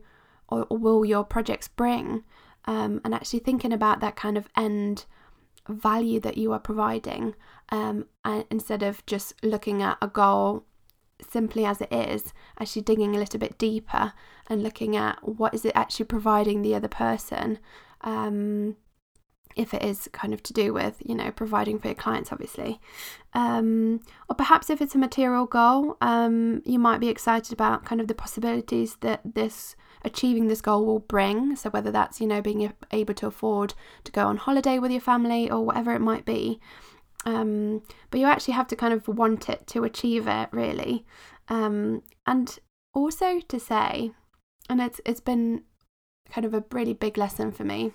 or, 0.49 0.67
or 0.69 0.79
will 0.79 1.05
your 1.05 1.25
projects 1.25 1.69
bring? 1.69 2.25
Um, 2.67 3.01
and 3.05 3.15
actually 3.15 3.39
thinking 3.41 3.73
about 3.73 4.01
that 4.01 4.17
kind 4.17 4.37
of 4.37 4.49
end 4.57 5.07
value 5.69 6.21
that 6.21 6.37
you 6.37 6.53
are 6.53 6.59
providing 6.59 7.35
um, 7.71 8.07
instead 8.51 8.83
of 8.83 9.05
just 9.07 9.35
looking 9.43 9.83
at 9.83 9.97
a 10.03 10.09
goal 10.09 10.65
simply 11.29 11.65
as 11.65 11.81
it 11.81 11.93
is, 11.93 12.33
actually 12.59 12.83
digging 12.83 13.15
a 13.15 13.19
little 13.19 13.39
bit 13.39 13.59
deeper 13.59 14.13
and 14.49 14.63
looking 14.63 14.97
at 14.97 15.17
what 15.27 15.55
is 15.55 15.65
it 15.65 15.73
actually 15.75 16.07
providing 16.07 16.63
the 16.63 16.75
other 16.75 16.89
person. 16.89 17.59
Um, 18.03 18.77
if 19.61 19.75
it 19.75 19.83
is 19.83 20.09
kind 20.13 20.33
of 20.33 20.43
to 20.43 20.53
do 20.53 20.73
with 20.73 21.03
you 21.05 21.15
know 21.15 21.31
providing 21.31 21.79
for 21.79 21.89
your 21.89 21.95
clients 21.95 22.33
obviously. 22.33 22.81
Um, 23.35 24.01
or 24.29 24.35
perhaps 24.35 24.71
if 24.71 24.81
it's 24.81 24.95
a 24.95 24.99
material 24.99 25.47
goal 25.47 25.97
um, 26.01 26.63
you 26.65 26.79
might 26.79 27.01
be 27.01 27.09
excited 27.09 27.53
about 27.53 27.85
kind 27.85 28.01
of 28.01 28.09
the 28.09 28.15
possibilities 28.15 28.97
that 29.01 29.21
this 29.25 29.77
achieving 30.03 30.49
this 30.49 30.63
goal 30.63 30.87
will 30.87 31.01
bring. 31.01 31.57
So 31.57 31.71
whether 31.71 31.91
that's 31.91 32.21
you 32.21 32.27
know 32.27 32.41
being 32.41 32.73
able 32.91 33.15
to 33.15 33.27
afford 33.27 33.75
to 34.05 34.13
go 34.13 34.27
on 34.27 34.39
holiday 34.39 34.79
with 34.79 34.91
your 34.91 35.01
family 35.01 35.51
or 35.51 35.65
whatever 35.65 35.93
it 35.93 36.01
might 36.01 36.25
be. 36.25 36.59
Um, 37.27 37.83
but 38.11 38.19
you 38.19 38.27
actually 38.27 38.55
have 38.55 38.69
to 38.69 38.77
kind 38.77 38.95
of 38.95 39.07
want 39.07 39.51
it 39.51 39.67
to 39.69 39.85
achieve 39.85 40.27
it 40.27 40.49
really. 40.53 41.05
Um, 41.49 42.03
and 42.27 42.59
also 42.95 43.41
to 43.41 43.61
say 43.61 44.13
and 44.71 44.81
it's 44.81 45.01
it's 45.05 45.21
been 45.21 45.63
kind 46.31 46.45
of 46.47 46.55
a 46.55 46.65
really 46.73 46.95
big 46.95 47.19
lesson 47.19 47.51
for 47.51 47.65
me 47.65 47.93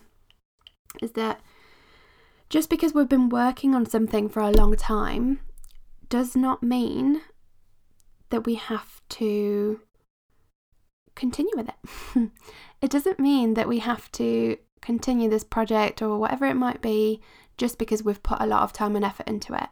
is 1.02 1.14
that 1.14 1.42
just 2.50 2.70
because 2.70 2.94
we've 2.94 3.10
been 3.10 3.30
working 3.30 3.74
on 3.74 3.86
something 3.86 4.30
for 4.30 4.42
a 4.42 4.52
long 4.52 4.76
time 4.76 5.40
does 6.10 6.36
not 6.36 6.62
mean 6.62 7.22
that 8.30 8.46
we 8.46 8.56
have 8.56 9.02
to 9.10 9.80
continue 11.16 11.54
with 11.56 11.70
it. 11.70 12.32
it 12.82 12.92
doesn't 12.92 13.20
mean 13.20 13.54
that 13.56 13.68
we 13.68 13.80
have 13.80 14.12
to 14.14 14.58
continue 14.82 15.30
this 15.30 15.44
project 15.44 16.02
or 16.02 16.18
whatever 16.18 16.46
it 16.46 16.56
might 16.56 16.82
be 16.82 17.22
just 17.58 17.78
because 17.78 18.04
we've 18.04 18.22
put 18.22 18.42
a 18.42 18.46
lot 18.46 18.62
of 18.62 18.74
time 18.74 18.96
and 18.96 19.06
effort 19.06 19.28
into 19.28 19.54
it. 19.54 19.70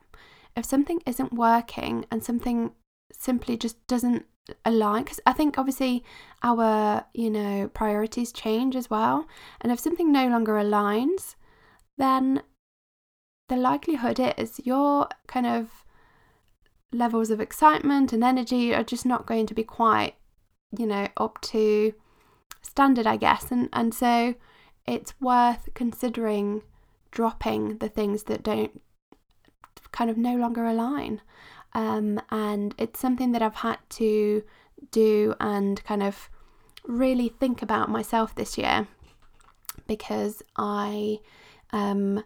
If 0.56 0.66
something 0.66 1.02
isn't 1.06 1.34
working 1.34 2.06
and 2.10 2.24
something 2.24 2.72
simply 3.12 3.58
just 3.58 3.86
doesn't 3.88 4.26
align 4.66 5.04
because 5.04 5.20
I 5.26 5.34
think 5.34 5.58
obviously 5.58 6.04
our 6.42 7.06
you 7.14 7.30
know 7.30 7.70
priorities 7.74 8.34
change 8.34 8.76
as 8.76 8.90
well 8.90 9.26
and 9.62 9.72
if 9.72 9.80
something 9.80 10.12
no 10.12 10.28
longer 10.28 10.54
aligns 10.54 11.36
then 11.98 12.42
the 13.50 13.58
likelihood 13.58 14.20
is 14.38 14.60
your 14.64 15.08
kind 15.28 15.46
of 15.46 15.84
levels 16.92 17.30
of 17.30 17.42
excitement 17.42 18.14
and 18.14 18.24
energy 18.24 18.74
are 18.74 18.84
just 18.84 19.06
not 19.06 19.26
going 19.26 19.48
to 19.48 19.54
be 19.54 19.64
quite 19.64 20.14
you 20.78 20.86
know 20.86 21.08
up 21.18 21.42
to 21.42 21.94
standard 22.62 23.06
I 23.08 23.18
guess. 23.18 23.52
And 23.52 23.70
and 23.74 23.94
so 23.94 24.36
it's 24.86 25.14
worth 25.22 25.70
considering 25.74 26.62
dropping 27.12 27.78
the 27.78 27.90
things 27.90 28.24
that 28.24 28.44
don't 28.44 28.82
kind 29.92 30.10
of 30.10 30.18
no 30.18 30.36
longer 30.36 30.66
align. 30.66 31.22
Um, 31.74 32.22
and 32.30 32.76
it's 32.78 33.00
something 33.00 33.32
that 33.32 33.42
I've 33.42 33.56
had 33.56 33.80
to 33.92 34.44
do 34.92 35.36
and 35.40 35.84
kind 35.84 36.04
of 36.04 36.30
really 36.86 37.30
think 37.30 37.62
about 37.62 37.90
myself 37.90 38.36
this 38.36 38.58
year 38.58 38.88
because 39.88 40.44
I 40.58 41.20
um, 41.72 42.24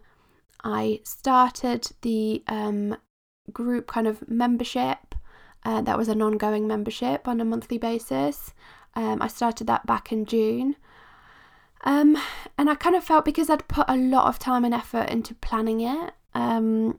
I 0.64 1.00
started 1.04 1.90
the 2.02 2.42
um, 2.48 2.96
group 3.52 3.86
kind 3.86 4.06
of 4.06 4.28
membership. 4.28 5.14
Uh, 5.64 5.82
that 5.82 5.98
was 5.98 6.08
an 6.08 6.22
ongoing 6.22 6.66
membership 6.66 7.26
on 7.26 7.40
a 7.40 7.44
monthly 7.44 7.78
basis. 7.78 8.54
Um, 8.94 9.20
I 9.20 9.28
started 9.28 9.66
that 9.66 9.86
back 9.86 10.12
in 10.12 10.24
June. 10.24 10.76
Um, 11.84 12.16
and 12.56 12.68
I 12.68 12.74
kind 12.74 12.96
of 12.96 13.04
felt 13.04 13.24
because 13.24 13.48
I'd 13.48 13.68
put 13.68 13.86
a 13.88 13.96
lot 13.96 14.26
of 14.26 14.38
time 14.38 14.64
and 14.64 14.74
effort 14.74 15.10
into 15.10 15.34
planning 15.34 15.80
it, 15.80 16.12
um, 16.34 16.98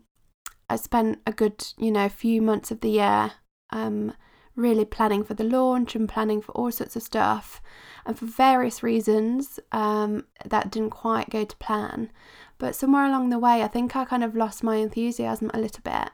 I 0.69 0.75
spent 0.75 1.19
a 1.25 1.31
good, 1.31 1.65
you 1.77 1.91
know, 1.91 2.07
few 2.09 2.41
months 2.41 2.71
of 2.71 2.81
the 2.81 2.89
year 2.89 3.31
um, 3.71 4.13
really 4.55 4.85
planning 4.85 5.23
for 5.23 5.33
the 5.33 5.43
launch 5.43 5.95
and 5.95 6.07
planning 6.07 6.41
for 6.41 6.51
all 6.53 6.71
sorts 6.71 6.95
of 6.95 7.03
stuff. 7.03 7.61
And 8.05 8.17
for 8.17 8.25
various 8.25 8.83
reasons, 8.83 9.59
um, 9.71 10.25
that 10.45 10.71
didn't 10.71 10.91
quite 10.91 11.29
go 11.29 11.43
to 11.43 11.55
plan. 11.57 12.11
But 12.59 12.75
somewhere 12.75 13.05
along 13.05 13.29
the 13.29 13.39
way, 13.39 13.63
I 13.63 13.67
think 13.67 13.95
I 13.95 14.05
kind 14.05 14.23
of 14.23 14.35
lost 14.35 14.63
my 14.63 14.75
enthusiasm 14.75 15.49
a 15.53 15.59
little 15.59 15.81
bit. 15.83 16.11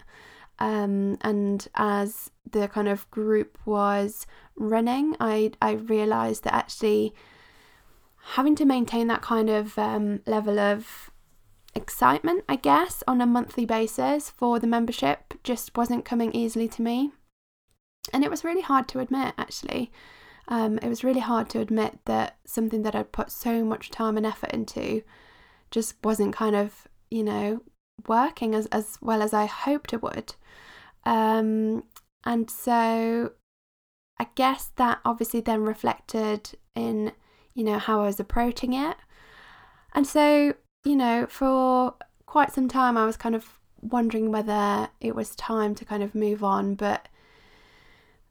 Um, 0.57 1.17
and 1.21 1.67
as 1.75 2.31
the 2.49 2.69
kind 2.69 2.87
of 2.87 3.09
group 3.11 3.57
was 3.65 4.25
running, 4.55 5.17
I 5.19 5.51
I 5.61 5.71
realised 5.73 6.45
that 6.45 6.53
actually 6.53 7.13
having 8.35 8.55
to 8.55 8.65
maintain 8.65 9.07
that 9.07 9.21
kind 9.21 9.49
of 9.49 9.77
um, 9.77 10.21
level 10.25 10.59
of 10.59 11.11
excitement, 11.75 12.43
I 12.47 12.55
guess, 12.55 13.03
on 13.07 13.21
a 13.21 13.25
monthly 13.25 13.65
basis 13.65 14.29
for 14.29 14.59
the 14.59 14.67
membership 14.67 15.33
just 15.43 15.75
wasn't 15.75 16.05
coming 16.05 16.31
easily 16.31 16.67
to 16.69 16.81
me. 16.81 17.11
And 18.13 18.23
it 18.23 18.31
was 18.31 18.43
really 18.43 18.61
hard 18.61 18.87
to 18.89 18.99
admit, 18.99 19.33
actually. 19.37 19.91
Um, 20.47 20.77
it 20.81 20.87
was 20.87 21.03
really 21.03 21.19
hard 21.19 21.49
to 21.49 21.59
admit 21.59 21.99
that 22.05 22.37
something 22.45 22.83
that 22.83 22.95
I'd 22.95 23.11
put 23.11 23.31
so 23.31 23.65
much 23.65 23.89
time 23.89 24.15
and 24.15 24.25
effort 24.25 24.51
into 24.51 25.01
just 25.75 25.95
wasn't 26.03 26.35
kind 26.35 26.55
of, 26.55 26.87
you 27.11 27.23
know, 27.23 27.61
working 28.07 28.55
as, 28.55 28.65
as 28.67 28.97
well 29.01 29.21
as 29.21 29.33
I 29.33 29.45
hoped 29.45 29.93
it 29.93 30.01
would. 30.01 30.33
Um, 31.05 31.83
and 32.25 32.49
so 32.49 33.33
I 34.19 34.27
guess 34.33 34.71
that 34.77 35.01
obviously 35.05 35.41
then 35.41 35.61
reflected 35.63 36.51
in, 36.73 37.11
you 37.53 37.63
know, 37.63 37.77
how 37.77 38.01
I 38.01 38.05
was 38.05 38.19
approaching 38.19 38.73
it. 38.73 38.95
And 39.93 40.07
so 40.07 40.55
you 40.85 40.95
know, 40.95 41.25
for 41.27 41.95
quite 42.25 42.53
some 42.53 42.69
time, 42.69 42.97
I 42.97 43.05
was 43.05 43.17
kind 43.17 43.35
of 43.35 43.59
wondering 43.81 44.31
whether 44.31 44.89
it 45.01 45.15
was 45.15 45.35
time 45.35 45.75
to 45.75 45.83
kind 45.83 46.03
of 46.03 46.15
move 46.15 46.43
on, 46.43 46.75
but 46.75 47.09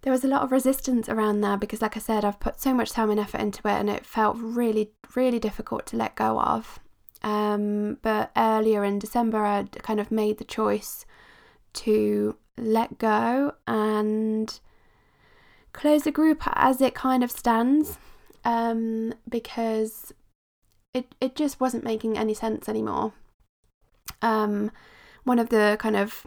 there 0.03 0.13
was 0.13 0.25
a 0.25 0.29
lot 0.29 0.43
of 0.43 0.53
resistance 0.53 1.09
around 1.09 1.41
there 1.41 1.57
because, 1.57 1.83
like 1.83 1.97
I 1.97 2.01
said, 2.01 2.25
I've 2.25 2.41
put 2.41 2.61
so 2.61 2.73
much 2.73 2.93
time 2.93 3.11
and 3.11 3.19
effort 3.19 3.41
into 3.41 3.67
it, 3.67 3.73
and 3.73 3.91
it 3.91 4.07
felt 4.07 4.37
really, 4.39 4.93
really 5.17 5.39
difficult 5.39 5.85
to 5.87 5.97
let 5.97 6.15
go 6.15 6.39
of. 6.41 6.79
Um, 7.25 7.97
but 8.03 8.31
earlier 8.37 8.85
in 8.85 8.99
December, 8.99 9.45
I'd 9.45 9.83
kind 9.83 9.99
of 9.99 10.13
made 10.13 10.37
the 10.37 10.45
choice 10.45 11.07
to 11.73 12.37
let 12.59 12.99
go 12.99 13.55
and 13.67 14.61
close 15.73 16.03
the 16.03 16.13
group 16.13 16.43
as 16.47 16.81
it 16.83 16.95
kind 16.95 17.25
of 17.25 17.31
stands 17.31 17.99
um, 18.45 19.15
because 19.29 20.13
it 20.93 21.15
it 21.21 21.35
just 21.35 21.61
wasn't 21.61 21.83
making 21.83 22.19
any 22.19 22.35
sense 22.35 22.69
anymore. 22.69 23.15
Um, 24.21 24.71
one 25.25 25.39
of 25.39 25.49
the 25.49 25.79
kind 25.81 25.97
of 25.97 26.27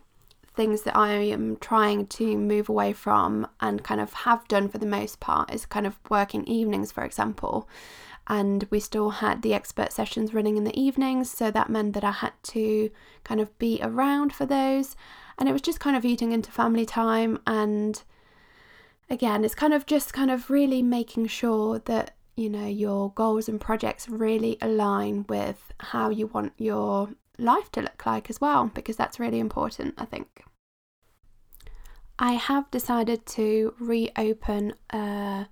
things 0.56 0.82
that 0.82 0.98
I 0.98 1.12
am 1.12 1.58
trying 1.58 2.08
to 2.08 2.36
move 2.38 2.68
away 2.68 2.92
from 2.92 3.48
and 3.62 3.84
kind 3.84 4.02
of 4.02 4.14
have 4.14 4.48
done 4.48 4.68
for 4.68 4.80
the 4.80 4.88
most 4.88 5.20
part 5.20 5.54
is 5.54 5.68
kind 5.68 5.86
of 5.86 6.00
working 6.10 6.44
evenings, 6.46 6.92
for 6.92 7.04
example. 7.06 7.70
And 8.28 8.68
we 8.70 8.80
still 8.80 9.10
had 9.10 9.42
the 9.42 9.54
expert 9.54 9.94
sessions 9.94 10.34
running 10.34 10.58
in 10.58 10.66
the 10.66 10.80
evenings, 10.80 11.32
so 11.32 11.50
that 11.52 11.70
meant 11.70 11.94
that 11.94 12.04
I 12.04 12.12
had 12.12 12.34
to 12.44 12.90
kind 13.24 13.40
of 13.40 13.58
be 13.58 13.80
around 13.82 14.34
for 14.34 14.46
those. 14.46 14.96
And 15.38 15.48
it 15.48 15.54
was 15.54 15.62
just 15.62 15.80
kind 15.80 15.96
of 15.96 16.04
eating 16.04 16.32
into 16.34 16.52
family 16.52 16.86
time. 16.86 17.40
And 17.48 18.02
again, 19.10 19.46
it's 19.46 19.56
kind 19.56 19.74
of 19.74 19.86
just 19.86 20.14
kind 20.14 20.30
of 20.30 20.50
really 20.50 20.82
making 20.82 21.28
sure 21.28 21.80
that 21.86 22.18
you 22.38 22.50
know 22.50 22.68
your 22.68 23.12
goals 23.12 23.50
and 23.50 23.60
projects 23.60 24.08
really 24.08 24.58
align 24.62 25.26
with 25.28 25.74
how 25.80 26.10
you 26.10 26.28
want 26.28 26.54
your 26.58 27.10
life 27.38 27.70
to 27.72 27.82
look 27.82 28.06
like 28.06 28.30
as 28.30 28.40
well 28.40 28.72
because 28.74 28.96
that's 28.96 29.20
really 29.20 29.40
important 29.40 29.94
i 29.98 30.06
think 30.06 30.44
i 32.20 32.34
have 32.34 32.70
decided 32.72 33.26
to 33.26 33.74
reopen 33.80 34.74
a 34.92 35.48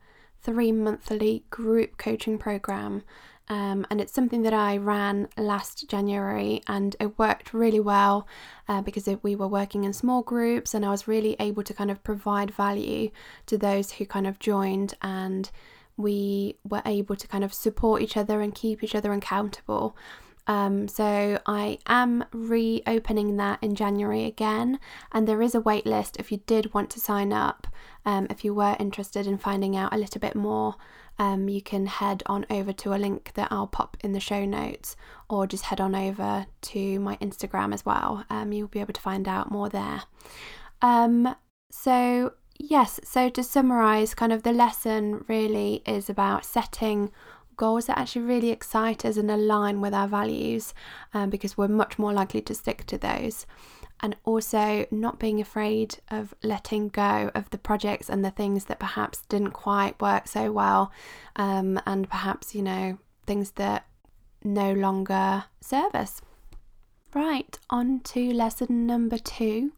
three 0.46 0.72
monthly 0.72 1.44
group 1.50 1.98
coaching 1.98 2.38
program 2.38 3.04
um, 3.48 3.86
and 3.92 4.02
it's 4.02 4.14
something 4.14 4.42
that 4.42 4.54
I 4.54 4.78
ran 4.78 5.28
last 5.38 5.88
January, 5.88 6.62
and 6.68 6.96
it 7.00 7.18
worked 7.20 7.54
really 7.54 7.80
well 7.80 8.28
uh, 8.68 8.82
because 8.82 9.08
it, 9.08 9.24
we 9.24 9.36
were 9.36 9.48
working 9.48 9.84
in 9.84 9.94
small 9.94 10.24
groups, 10.24 10.74
and 10.74 10.84
I 10.84 10.90
was 10.90 11.08
really 11.08 11.36
able 11.40 11.62
to 11.64 11.74
kind 11.74 11.92
of 11.92 12.04
provide 12.04 12.52
value 12.52 13.12
to 13.46 13.58
those 13.58 13.94
who 13.94 14.06
kind 14.06 14.25
of 14.25 14.40
joined 14.40 14.96
and 15.02 15.50
we 15.98 16.58
were 16.68 16.82
able 16.86 17.16
to 17.16 17.28
kind 17.28 17.44
of 17.44 17.54
support 17.54 18.02
each 18.02 18.18
other 18.18 18.42
and 18.42 18.54
keep 18.54 18.84
each 18.84 18.96
other 18.96 19.14
accountable. 19.14 19.96
Um, 20.48 20.88
so 20.88 21.40
I 21.46 21.80
am 21.88 22.25
reopening 22.32 23.38
that 23.38 23.60
in 23.62 23.75
January 23.75 24.25
again, 24.25 24.80
and 25.12 25.28
there 25.28 25.42
is 25.42 25.56
a 25.56 25.60
wait 25.60 25.86
list 25.86 26.18
if 26.18 26.32
you 26.32 26.42
did 26.46 26.74
want 26.74 26.90
to 26.92 27.00
sign 27.00 27.34
up. 27.34 27.68
Um, 28.06 28.28
if 28.30 28.46
you 28.46 28.54
were 28.54 28.75
interested 28.80 29.25
in 29.25 29.38
finding 29.38 29.75
out 29.75 29.94
a 29.94 29.98
little 29.98 30.22
bit 30.22 30.36
more, 30.36 30.75
um, 31.18 31.50
you 31.50 31.62
can 31.62 31.88
head 31.88 32.22
on 32.28 32.46
over 32.50 32.74
to 32.74 32.94
a 32.94 32.98
link 32.98 33.32
that 33.36 33.52
I'll 33.52 33.68
pop 33.68 33.98
in 34.02 34.12
the 34.12 34.20
show 34.20 34.46
notes, 34.46 34.96
or 35.30 35.48
just 35.48 35.66
head 35.66 35.82
on 35.82 35.96
over 35.96 36.46
to 36.62 37.00
my 37.00 37.16
Instagram 37.18 37.74
as 37.74 37.86
well. 37.86 38.24
Um, 38.30 38.52
you'll 38.52 38.68
be 38.68 38.82
able 38.82 38.94
to 38.94 39.02
find 39.02 39.28
out 39.28 39.52
more 39.52 39.70
there. 39.70 40.04
Um, 40.82 41.36
so 41.72 42.34
yes, 42.60 43.00
so 43.04 43.30
to 43.30 43.44
summarize, 43.44 44.14
kind 44.14 44.32
of 44.32 44.44
the 44.44 44.54
lesson 44.54 45.25
really 45.28 45.82
is 45.86 46.10
about 46.10 46.46
setting 46.46 47.12
goals 47.58 47.86
that 47.86 47.98
actually 47.98 48.24
really 48.24 48.50
excite 48.50 49.06
us 49.06 49.18
and 49.18 49.30
align 49.30 49.82
with 49.82 49.94
our 49.94 50.08
values 50.08 50.74
um, 51.14 51.30
because 51.30 51.58
we're 51.58 51.68
much 51.68 51.98
more 51.98 52.14
likely 52.14 52.42
to 52.42 52.56
stick 52.56 52.86
to 52.88 52.98
those. 52.98 53.46
And 54.02 54.16
also 54.26 54.86
not 54.92 55.20
being 55.20 55.40
afraid 55.40 55.98
of 56.12 56.34
letting 56.44 56.90
go 56.90 57.32
of 57.34 57.50
the 57.50 57.58
projects 57.58 58.10
and 58.10 58.26
the 58.26 58.32
things 58.32 58.66
that 58.66 58.80
perhaps 58.80 59.22
didn't 59.30 59.52
quite 59.52 60.00
work 60.02 60.28
so 60.28 60.52
well, 60.52 60.92
um, 61.38 61.80
and 61.86 62.10
perhaps, 62.10 62.54
you 62.54 62.62
know, 62.62 62.98
things 63.26 63.52
that 63.52 63.88
no 64.44 64.74
longer 64.74 65.46
serve 65.62 65.96
us. 65.96 66.22
Right, 67.14 67.58
on 67.70 68.02
to 68.02 68.34
lesson 68.34 68.86
number 68.86 69.18
two 69.18 69.72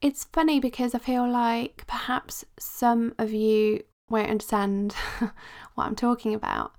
it's 0.00 0.24
funny 0.24 0.60
because 0.60 0.94
I 0.94 0.98
feel 0.98 1.30
like 1.30 1.84
perhaps 1.86 2.44
some 2.58 3.14
of 3.18 3.32
you 3.32 3.82
won't 4.10 4.30
understand 4.30 4.92
what 5.74 5.86
I'm 5.86 5.96
talking 5.96 6.34
about. 6.34 6.74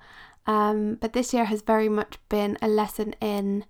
Um, 0.45 0.95
but 0.99 1.13
this 1.13 1.33
year 1.33 1.45
has 1.45 1.61
very 1.61 1.89
much 1.89 2.17
been 2.29 2.57
a 2.61 2.67
lesson 2.67 3.15
in 3.21 3.65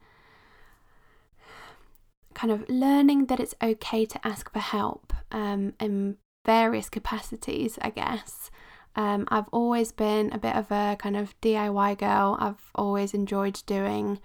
kind 2.33 2.51
of 2.51 2.67
learning 2.69 3.25
that 3.25 3.39
it's 3.39 3.55
okay 3.61 4.05
to 4.05 4.27
ask 4.27 4.51
for 4.51 4.59
help 4.59 5.13
um, 5.31 5.73
in 5.79 6.17
various 6.45 6.89
capacities, 6.89 7.77
I 7.81 7.89
guess. 7.89 8.49
Um, 8.95 9.27
I've 9.29 9.47
always 9.51 9.91
been 9.91 10.31
a 10.33 10.37
bit 10.37 10.55
of 10.55 10.71
a 10.71 10.97
kind 10.99 11.15
of 11.15 11.39
DIY 11.41 11.97
girl. 11.97 12.37
I've 12.39 12.71
always 12.75 13.13
enjoyed 13.13 13.61
doing 13.65 14.19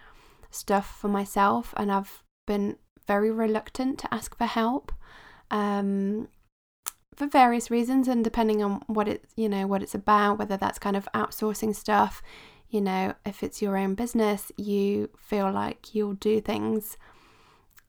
stuff 0.51 0.99
for 0.99 1.09
myself, 1.09 1.75
and 1.77 1.93
I've 1.93 2.23
been 2.47 2.77
very 3.07 3.31
reluctant 3.31 3.99
to 4.01 4.13
ask 4.13 4.37
for 4.37 4.47
help 4.47 4.93
um, 5.51 6.29
for 7.17 7.27
various 7.27 7.71
reasons 7.71 8.09
and 8.09 8.23
depending 8.23 8.63
on 8.63 8.83
what 8.87 9.09
it 9.09 9.25
you 9.35 9.49
know 9.49 9.67
what 9.67 9.83
it's 9.83 9.95
about 9.95 10.39
whether 10.39 10.57
that's 10.57 10.79
kind 10.79 10.97
of 10.97 11.09
outsourcing 11.15 11.75
stuff 11.75 12.23
you 12.69 12.81
know 12.81 13.15
if 13.25 13.43
it's 13.43 13.63
your 13.63 13.77
own 13.77 13.95
business 13.95 14.53
you 14.57 15.09
feel 15.17 15.51
like 15.51 15.95
you'll 15.95 16.15
do 16.15 16.41
things 16.41 16.97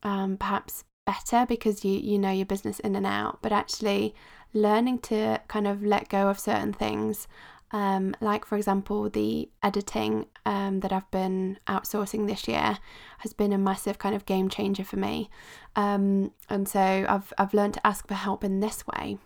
um, 0.02 0.36
perhaps 0.36 0.84
better 1.08 1.46
because 1.46 1.86
you 1.86 1.92
you 1.92 2.18
know 2.18 2.30
your 2.30 2.44
business 2.46 2.80
in 2.80 2.94
and 2.94 3.06
out, 3.06 3.38
but 3.40 3.50
actually 3.50 4.14
learning 4.52 4.98
to 4.98 5.40
kind 5.48 5.66
of 5.66 5.82
let 5.82 6.08
go 6.08 6.28
of 6.28 6.38
certain 6.38 6.72
things. 6.72 7.26
Um, 7.70 8.14
like 8.20 8.46
for 8.46 8.56
example, 8.56 9.10
the 9.10 9.50
editing 9.62 10.26
um, 10.46 10.80
that 10.80 10.92
I've 10.92 11.10
been 11.10 11.58
outsourcing 11.66 12.26
this 12.26 12.48
year 12.48 12.78
has 13.18 13.32
been 13.32 13.52
a 13.52 13.58
massive 13.58 13.98
kind 13.98 14.14
of 14.14 14.24
game 14.24 14.48
changer 14.48 14.84
for 14.84 14.96
me, 14.96 15.28
um, 15.76 16.32
and 16.48 16.66
so 16.66 17.04
I've 17.08 17.32
I've 17.36 17.52
learned 17.52 17.74
to 17.74 17.86
ask 17.86 18.08
for 18.08 18.14
help 18.14 18.42
in 18.42 18.60
this 18.60 18.86
way. 18.86 19.18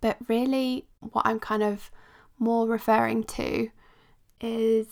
But 0.00 0.18
really, 0.28 0.86
what 1.00 1.26
I'm 1.26 1.40
kind 1.40 1.62
of 1.62 1.90
more 2.38 2.68
referring 2.68 3.24
to 3.24 3.70
is 4.40 4.88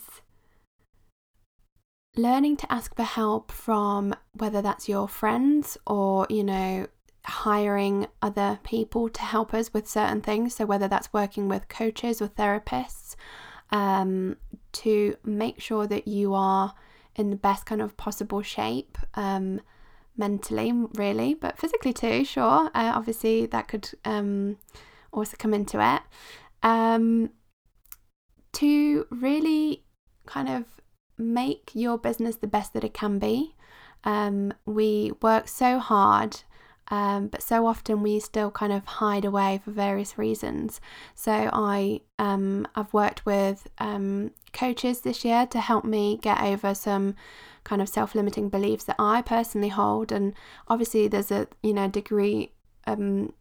learning 2.17 2.57
to 2.57 2.71
ask 2.71 2.95
for 2.95 3.03
help 3.03 3.51
from 3.51 4.13
whether 4.33 4.61
that's 4.61 4.89
your 4.89 5.07
friends 5.07 5.77
or, 5.85 6.25
you 6.29 6.43
know, 6.43 6.87
hiring 7.27 8.07
other 8.21 8.59
people 8.63 9.09
to 9.09 9.21
help 9.21 9.53
us 9.53 9.73
with 9.73 9.87
certain 9.87 10.21
things. 10.21 10.55
So, 10.55 10.65
whether 10.65 10.87
that's 10.87 11.13
working 11.13 11.47
with 11.47 11.67
coaches 11.67 12.21
or 12.21 12.27
therapists, 12.27 13.15
um, 13.71 14.37
to 14.73 15.17
make 15.23 15.59
sure 15.59 15.87
that 15.87 16.07
you 16.07 16.33
are 16.33 16.73
in 17.15 17.29
the 17.29 17.35
best 17.35 17.65
kind 17.65 17.81
of 17.81 17.97
possible 17.97 18.41
shape. 18.41 18.97
Um, 19.15 19.61
mentally, 20.17 20.73
really, 20.95 21.33
but 21.35 21.57
physically 21.57 21.93
too, 21.93 22.25
sure. 22.25 22.71
Uh, 22.73 22.91
obviously, 22.95 23.45
that 23.45 23.67
could 23.67 23.89
um, 24.03 24.57
also 25.13 25.37
come 25.37 25.53
into 25.53 25.79
it. 25.79 26.01
Um, 26.63 27.29
to 28.53 29.05
really 29.11 29.83
kind 30.25 30.49
of 30.49 30.65
make 31.17 31.71
your 31.73 31.97
business 31.97 32.37
the 32.37 32.47
best 32.47 32.73
that 32.73 32.83
it 32.83 32.93
can 32.93 33.19
be. 33.19 33.55
Um, 34.03 34.53
we 34.65 35.11
work 35.21 35.47
so 35.47 35.79
hard, 35.79 36.41
um, 36.89 37.27
but 37.27 37.41
so 37.41 37.67
often 37.67 38.01
we 38.01 38.19
still 38.19 38.49
kind 38.49 38.71
of 38.71 38.85
hide 38.85 39.25
away 39.25 39.59
for 39.63 39.71
various 39.71 40.17
reasons. 40.17 40.79
So 41.15 41.49
I 41.51 42.01
um, 42.17 42.67
I've 42.75 42.93
worked 42.93 43.25
with 43.25 43.67
um, 43.77 44.31
coaches 44.53 45.01
this 45.01 45.25
year 45.25 45.45
to 45.47 45.59
help 45.59 45.83
me 45.83 46.17
get 46.21 46.41
over 46.41 46.73
some 46.73 47.15
kind 47.63 47.81
of 47.81 47.89
self-limiting 47.89 48.49
beliefs 48.49 48.85
that 48.85 48.95
I 48.97 49.21
personally 49.21 49.69
hold, 49.69 50.11
and 50.11 50.33
obviously 50.67 51.07
there's 51.07 51.31
a 51.31 51.47
you 51.61 51.73
know 51.73 51.87
degree 51.87 52.53
um, 52.85 53.33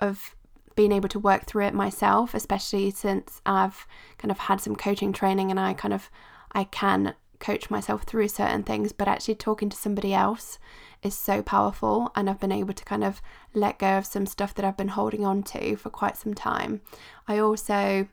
of 0.00 0.34
being 0.74 0.90
able 0.90 1.08
to 1.08 1.20
work 1.20 1.46
through 1.46 1.66
it 1.66 1.74
myself, 1.74 2.34
especially 2.34 2.90
since 2.90 3.40
I've 3.46 3.86
kind 4.18 4.32
of 4.32 4.38
had 4.38 4.60
some 4.60 4.74
coaching 4.74 5.12
training 5.12 5.50
and 5.50 5.60
I 5.60 5.74
kind 5.74 5.94
of 5.94 6.10
I 6.52 6.64
can 6.64 7.14
coach 7.38 7.70
myself 7.70 8.02
through 8.04 8.28
certain 8.28 8.62
things, 8.62 8.92
but 8.92 9.06
actually 9.06 9.34
talking 9.36 9.68
to 9.68 9.76
somebody 9.76 10.14
else 10.14 10.58
is 11.04 11.16
so 11.16 11.42
powerful 11.42 12.10
and 12.16 12.28
I've 12.28 12.40
been 12.40 12.50
able 12.50 12.74
to 12.74 12.84
kind 12.84 13.04
of 13.04 13.20
let 13.52 13.78
go 13.78 13.98
of 13.98 14.06
some 14.06 14.26
stuff 14.26 14.54
that 14.54 14.64
I've 14.64 14.76
been 14.76 14.88
holding 14.88 15.24
on 15.24 15.42
to 15.44 15.76
for 15.76 15.90
quite 15.90 16.16
some 16.16 16.34
time. 16.34 16.80
I 17.28 17.38
also 17.38 18.08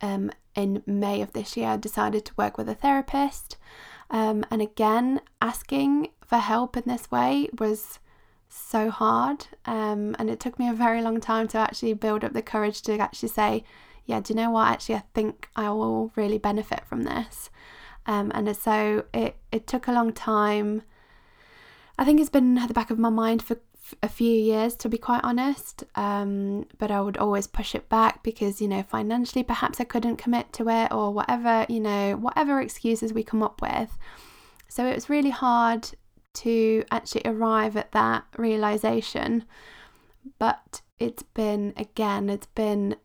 um 0.00 0.30
in 0.54 0.82
May 0.86 1.20
of 1.22 1.32
this 1.32 1.56
year 1.56 1.76
decided 1.76 2.24
to 2.24 2.34
work 2.36 2.56
with 2.56 2.68
a 2.68 2.74
therapist. 2.74 3.56
Um, 4.10 4.44
and 4.50 4.60
again, 4.60 5.20
asking 5.40 6.08
for 6.24 6.38
help 6.38 6.76
in 6.76 6.84
this 6.86 7.10
way 7.10 7.48
was 7.58 7.98
so 8.48 8.90
hard. 8.90 9.46
Um, 9.64 10.16
and 10.18 10.28
it 10.28 10.40
took 10.40 10.58
me 10.58 10.68
a 10.68 10.74
very 10.74 11.02
long 11.02 11.20
time 11.20 11.46
to 11.48 11.58
actually 11.58 11.94
build 11.94 12.24
up 12.24 12.32
the 12.32 12.42
courage 12.42 12.82
to 12.82 12.98
actually 12.98 13.28
say, 13.28 13.64
yeah, 14.06 14.20
do 14.20 14.32
you 14.32 14.36
know 14.36 14.50
what? 14.50 14.68
Actually, 14.68 14.96
I 14.96 15.04
think 15.14 15.48
I 15.54 15.70
will 15.70 16.10
really 16.16 16.38
benefit 16.38 16.84
from 16.84 17.04
this. 17.04 17.50
Um, 18.06 18.32
and 18.34 18.56
so 18.56 19.04
it, 19.14 19.36
it 19.52 19.66
took 19.66 19.86
a 19.86 19.92
long 19.92 20.12
time. 20.12 20.82
I 22.00 22.04
think 22.06 22.18
it's 22.18 22.30
been 22.30 22.56
at 22.56 22.68
the 22.68 22.74
back 22.74 22.90
of 22.90 22.98
my 22.98 23.10
mind 23.10 23.42
for 23.42 23.58
a 24.02 24.08
few 24.08 24.32
years, 24.32 24.74
to 24.76 24.88
be 24.88 24.96
quite 24.96 25.20
honest. 25.22 25.84
Um, 25.94 26.66
but 26.78 26.90
I 26.90 27.02
would 27.02 27.18
always 27.18 27.46
push 27.46 27.74
it 27.74 27.90
back 27.90 28.22
because, 28.22 28.62
you 28.62 28.68
know, 28.68 28.82
financially 28.82 29.42
perhaps 29.42 29.80
I 29.80 29.84
couldn't 29.84 30.16
commit 30.16 30.50
to 30.54 30.68
it 30.70 30.90
or 30.92 31.12
whatever, 31.12 31.66
you 31.68 31.78
know, 31.78 32.16
whatever 32.16 32.58
excuses 32.58 33.12
we 33.12 33.22
come 33.22 33.42
up 33.42 33.60
with. 33.60 33.98
So 34.66 34.86
it 34.86 34.94
was 34.94 35.10
really 35.10 35.28
hard 35.28 35.90
to 36.32 36.84
actually 36.90 37.22
arrive 37.26 37.76
at 37.76 37.92
that 37.92 38.24
realization. 38.38 39.44
But 40.38 40.80
it's 40.98 41.22
been, 41.22 41.74
again, 41.76 42.30
it's 42.30 42.46
been, 42.46 42.96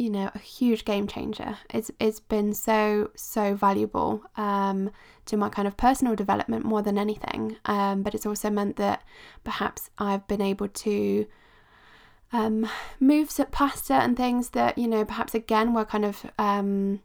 you 0.00 0.08
know, 0.08 0.30
a 0.34 0.38
huge 0.38 0.86
game 0.86 1.06
changer. 1.06 1.58
It's, 1.68 1.90
it's 2.00 2.20
been 2.20 2.54
so, 2.54 3.10
so 3.14 3.54
valuable 3.54 4.22
um, 4.34 4.90
to 5.26 5.36
my 5.36 5.50
kind 5.50 5.68
of 5.68 5.76
personal 5.76 6.16
development 6.16 6.64
more 6.64 6.80
than 6.80 6.96
anything. 6.96 7.58
Um, 7.66 8.02
but 8.02 8.14
it's 8.14 8.24
also 8.24 8.48
meant 8.48 8.76
that 8.76 9.02
perhaps 9.44 9.90
I've 9.98 10.26
been 10.26 10.40
able 10.40 10.68
to 10.68 11.26
um, 12.32 12.66
move 12.98 13.30
past 13.50 13.84
certain 13.84 14.16
things 14.16 14.50
that, 14.50 14.78
you 14.78 14.88
know, 14.88 15.04
perhaps 15.04 15.34
again 15.34 15.74
were 15.74 15.84
kind 15.84 16.06
of 16.06 16.24
um, 16.38 17.00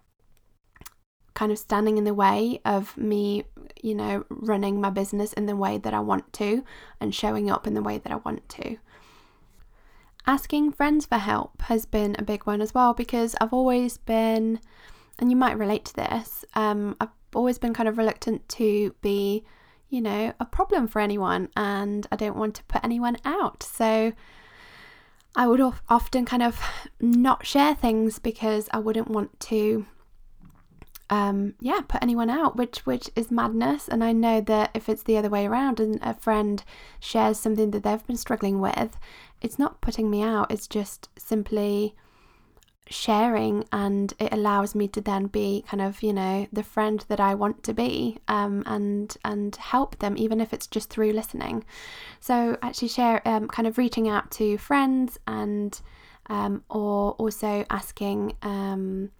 kind 1.33 1.51
of 1.51 1.59
standing 1.59 1.97
in 1.97 2.05
the 2.05 2.13
way 2.13 2.61
of 2.63 2.97
me, 2.97 3.43
you 3.83 3.93
know, 3.93 4.23
running 4.29 4.79
my 4.79 4.89
business 4.89 5.33
in 5.33 5.47
the 5.47 5.55
way 5.57 5.77
that 5.77 5.93
I 5.93 5.99
want 5.99 6.31
to 6.33 6.63
and 7.01 7.13
showing 7.13 7.51
up 7.51 7.67
in 7.67 7.73
the 7.73 7.83
way 7.83 7.97
that 7.97 8.13
I 8.13 8.15
want 8.15 8.47
to. 8.47 8.77
Asking 10.27 10.71
friends 10.71 11.05
for 11.05 11.17
help 11.17 11.61
has 11.63 11.85
been 11.85 12.15
a 12.17 12.23
big 12.23 12.45
one 12.45 12.59
as 12.61 12.73
well 12.73 12.93
because 12.93 13.35
I've 13.39 13.53
always 13.53 13.97
been, 13.97 14.59
and 15.19 15.29
you 15.29 15.37
might 15.37 15.57
relate 15.57 15.85
to 15.85 15.95
this, 15.95 16.43
um, 16.55 16.95
I've 16.99 17.09
always 17.35 17.59
been 17.59 17.75
kind 17.75 17.87
of 17.87 17.97
reluctant 17.97 18.47
to 18.49 18.95
be, 19.01 19.43
you 19.89 20.01
know, 20.01 20.33
a 20.39 20.45
problem 20.45 20.87
for 20.87 20.99
anyone 20.99 21.49
and 21.55 22.07
I 22.11 22.15
don't 22.15 22.37
want 22.37 22.55
to 22.55 22.63
put 22.63 22.83
anyone 22.83 23.17
out. 23.23 23.61
So 23.61 24.13
I 25.35 25.47
would 25.47 25.61
often 25.89 26.25
kind 26.25 26.41
of 26.41 26.59
not 26.99 27.45
share 27.45 27.75
things 27.75 28.17
because 28.17 28.67
I 28.73 28.79
wouldn't 28.79 29.09
want 29.09 29.39
to 29.41 29.85
um, 31.09 31.53
yeah, 31.59 31.81
put 31.87 32.01
anyone 32.01 32.29
out, 32.29 32.55
which 32.55 32.85
which 32.85 33.09
is 33.15 33.31
madness. 33.31 33.87
And 33.87 34.03
I 34.03 34.11
know 34.11 34.41
that 34.41 34.71
if 34.73 34.89
it's 34.89 35.03
the 35.03 35.17
other 35.17 35.29
way 35.29 35.45
around 35.45 35.79
and 35.79 35.99
a 36.01 36.13
friend 36.13 36.63
shares 36.99 37.39
something 37.39 37.71
that 37.71 37.83
they've 37.83 38.07
been 38.07 38.17
struggling 38.17 38.59
with, 38.59 38.97
it's 39.41 39.59
not 39.59 39.81
putting 39.81 40.09
me 40.09 40.23
out. 40.23 40.51
It's 40.51 40.67
just 40.67 41.09
simply 41.17 41.95
sharing, 42.89 43.65
and 43.71 44.13
it 44.19 44.33
allows 44.33 44.75
me 44.75 44.87
to 44.89 45.01
then 45.01 45.27
be 45.27 45.63
kind 45.67 45.81
of 45.81 46.01
you 46.01 46.13
know 46.13 46.47
the 46.51 46.63
friend 46.63 47.05
that 47.07 47.19
I 47.19 47.35
want 47.35 47.61
to 47.63 47.73
be, 47.73 48.17
um, 48.27 48.63
and 48.65 49.15
and 49.23 49.55
help 49.55 49.99
them 49.99 50.15
even 50.17 50.41
if 50.41 50.53
it's 50.53 50.67
just 50.67 50.89
through 50.89 51.11
listening. 51.11 51.65
So 52.19 52.57
actually 52.63 52.87
share, 52.87 53.21
um, 53.27 53.47
kind 53.47 53.67
of 53.67 53.77
reaching 53.77 54.09
out 54.09 54.31
to 54.31 54.57
friends 54.57 55.19
and 55.27 55.79
um, 56.27 56.63
or 56.69 57.11
also 57.13 57.63
asking 57.69 58.33
um 58.41 59.11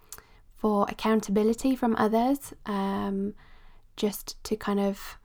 for 0.66 0.88
accountability 0.90 1.76
from 1.76 1.96
others, 1.96 2.52
um, 2.66 3.36
just 3.96 4.44
to 4.44 4.56
kind 4.56 4.80
of 4.80 5.20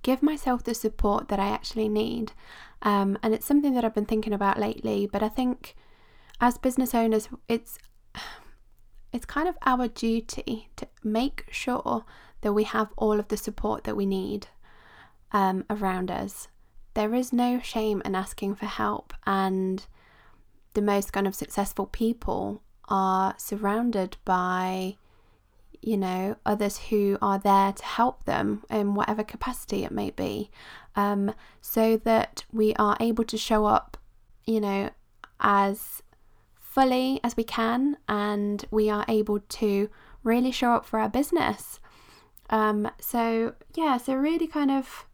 give 0.00 0.22
myself 0.22 0.64
the 0.64 0.72
support 0.72 1.28
that 1.28 1.38
I 1.38 1.50
actually 1.50 1.86
need. 1.86 2.32
Um, 2.80 3.18
and 3.22 3.34
it's 3.34 3.44
something 3.44 3.74
that 3.74 3.84
I've 3.84 3.92
been 3.94 4.06
thinking 4.06 4.32
about 4.32 4.58
lately, 4.58 5.06
but 5.06 5.22
I 5.22 5.28
think 5.28 5.76
as 6.40 6.56
business 6.56 6.94
owners, 6.94 7.28
it's 7.46 7.78
it's 9.12 9.26
kind 9.26 9.48
of 9.48 9.58
our 9.66 9.86
duty 9.86 10.70
to 10.76 10.88
make 11.04 11.44
sure 11.50 12.06
that 12.40 12.54
we 12.54 12.64
have 12.64 12.88
all 12.96 13.20
of 13.20 13.28
the 13.28 13.36
support 13.36 13.84
that 13.84 13.98
we 13.98 14.06
need 14.06 14.46
um, 15.30 15.66
around 15.68 16.10
us. 16.10 16.48
There 16.94 17.14
is 17.14 17.34
no 17.34 17.60
shame 17.60 18.00
in 18.06 18.14
asking 18.14 18.54
for 18.54 18.64
help, 18.64 19.12
and 19.26 19.84
the 20.72 20.80
most 20.80 21.12
kind 21.12 21.26
of 21.26 21.34
successful 21.34 21.84
people 21.84 22.62
are 22.90 23.34
surrounded 23.38 24.16
by 24.24 24.96
you 25.82 25.96
know 25.96 26.36
others 26.44 26.76
who 26.90 27.16
are 27.22 27.38
there 27.38 27.72
to 27.72 27.84
help 27.84 28.24
them 28.24 28.62
in 28.68 28.94
whatever 28.94 29.24
capacity 29.24 29.84
it 29.84 29.92
may 29.92 30.10
be. 30.10 30.50
Um, 30.96 31.32
so 31.60 31.96
that 31.98 32.44
we 32.52 32.74
are 32.74 32.96
able 33.00 33.24
to 33.24 33.38
show 33.38 33.66
up 33.66 33.96
you 34.44 34.60
know 34.60 34.90
as 35.40 36.02
fully 36.58 37.20
as 37.24 37.36
we 37.36 37.44
can 37.44 37.96
and 38.08 38.64
we 38.70 38.90
are 38.90 39.04
able 39.08 39.40
to 39.40 39.88
really 40.22 40.52
show 40.52 40.72
up 40.72 40.84
for 40.84 40.98
our 40.98 41.08
business. 41.08 41.80
Um, 42.50 42.90
so 43.00 43.54
yeah 43.74 43.96
so 43.96 44.14
really 44.14 44.46
kind 44.46 44.70
of 44.70 45.06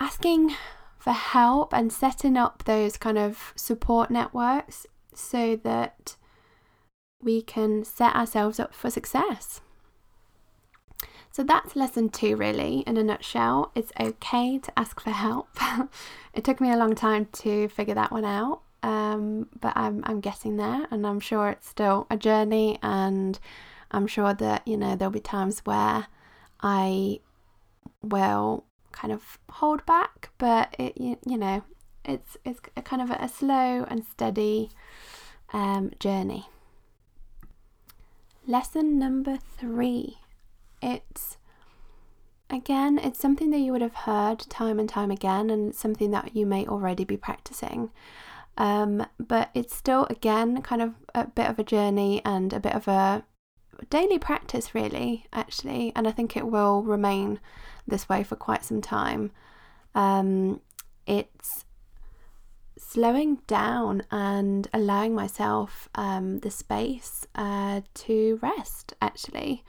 asking 0.00 0.54
for 0.98 1.12
help 1.12 1.74
and 1.74 1.92
setting 1.92 2.36
up 2.36 2.64
those 2.64 2.96
kind 2.96 3.18
of 3.18 3.52
support 3.54 4.10
networks 4.10 4.86
so 5.16 5.56
that 5.56 6.16
we 7.22 7.42
can 7.42 7.84
set 7.84 8.14
ourselves 8.14 8.60
up 8.60 8.74
for 8.74 8.90
success. 8.90 9.60
So 11.30 11.42
that's 11.42 11.74
lesson 11.74 12.10
two, 12.10 12.36
really, 12.36 12.84
in 12.86 12.96
a 12.96 13.02
nutshell. 13.02 13.72
It's 13.74 13.92
okay 13.98 14.58
to 14.58 14.78
ask 14.78 15.00
for 15.00 15.10
help. 15.10 15.48
it 16.34 16.44
took 16.44 16.60
me 16.60 16.70
a 16.70 16.76
long 16.76 16.94
time 16.94 17.26
to 17.32 17.68
figure 17.68 17.94
that 17.94 18.12
one 18.12 18.24
out, 18.24 18.60
um, 18.84 19.48
but 19.60 19.76
I'm, 19.76 20.02
I'm 20.06 20.20
getting 20.20 20.58
there, 20.58 20.86
and 20.90 21.04
I'm 21.04 21.18
sure 21.18 21.48
it's 21.48 21.68
still 21.68 22.06
a 22.08 22.16
journey. 22.16 22.78
And 22.82 23.38
I'm 23.90 24.06
sure 24.06 24.32
that, 24.32 24.66
you 24.66 24.76
know, 24.76 24.94
there'll 24.94 25.10
be 25.10 25.18
times 25.18 25.60
where 25.64 26.06
I 26.60 27.18
will 28.00 28.64
kind 28.92 29.12
of 29.12 29.38
hold 29.50 29.84
back, 29.86 30.30
but 30.38 30.74
it 30.78 30.96
you, 30.96 31.18
you 31.26 31.36
know 31.36 31.64
it's 32.04 32.36
it's 32.44 32.60
a 32.76 32.82
kind 32.82 33.02
of 33.02 33.10
a 33.10 33.28
slow 33.28 33.84
and 33.84 34.04
steady 34.04 34.70
um, 35.52 35.92
journey. 35.98 36.46
Lesson 38.46 38.98
number 38.98 39.38
three. 39.58 40.18
It's 40.82 41.38
again, 42.50 42.98
it's 42.98 43.18
something 43.18 43.50
that 43.50 43.58
you 43.58 43.72
would 43.72 43.82
have 43.82 43.94
heard 43.94 44.40
time 44.40 44.78
and 44.78 44.88
time 44.88 45.10
again, 45.10 45.50
and 45.50 45.70
it's 45.70 45.80
something 45.80 46.10
that 46.10 46.36
you 46.36 46.46
may 46.46 46.66
already 46.66 47.04
be 47.04 47.16
practicing. 47.16 47.90
Um, 48.56 49.06
but 49.18 49.50
it's 49.54 49.74
still, 49.74 50.06
again, 50.10 50.62
kind 50.62 50.80
of 50.80 50.94
a 51.14 51.26
bit 51.26 51.48
of 51.48 51.58
a 51.58 51.64
journey 51.64 52.22
and 52.24 52.52
a 52.52 52.60
bit 52.60 52.74
of 52.74 52.86
a 52.86 53.24
daily 53.90 54.18
practice, 54.18 54.74
really, 54.74 55.26
actually. 55.32 55.92
And 55.96 56.06
I 56.06 56.12
think 56.12 56.36
it 56.36 56.46
will 56.46 56.82
remain 56.82 57.40
this 57.86 58.08
way 58.08 58.22
for 58.22 58.36
quite 58.36 58.64
some 58.64 58.80
time. 58.80 59.32
Um, 59.94 60.60
it's 61.06 61.64
slowing 62.94 63.38
down 63.48 64.04
and 64.12 64.68
allowing 64.72 65.16
myself 65.16 65.88
um, 65.96 66.38
the 66.38 66.50
space 66.50 67.26
uh, 67.34 67.80
to 67.92 68.38
rest, 68.40 68.94
actually. 69.02 69.64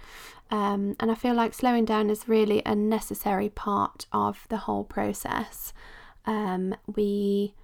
Um, 0.52 0.96
and 1.00 1.10
I 1.10 1.16
feel 1.16 1.34
like 1.34 1.56
slowing 1.56 1.86
down 1.86 2.12
is 2.12 2.30
really 2.30 2.62
a 2.68 2.76
necessary 2.76 3.50
part 3.50 4.06
of 4.12 4.46
the 4.50 4.58
whole 4.58 4.84
process. 4.84 5.74
Um, 6.28 6.76
we 6.86 7.56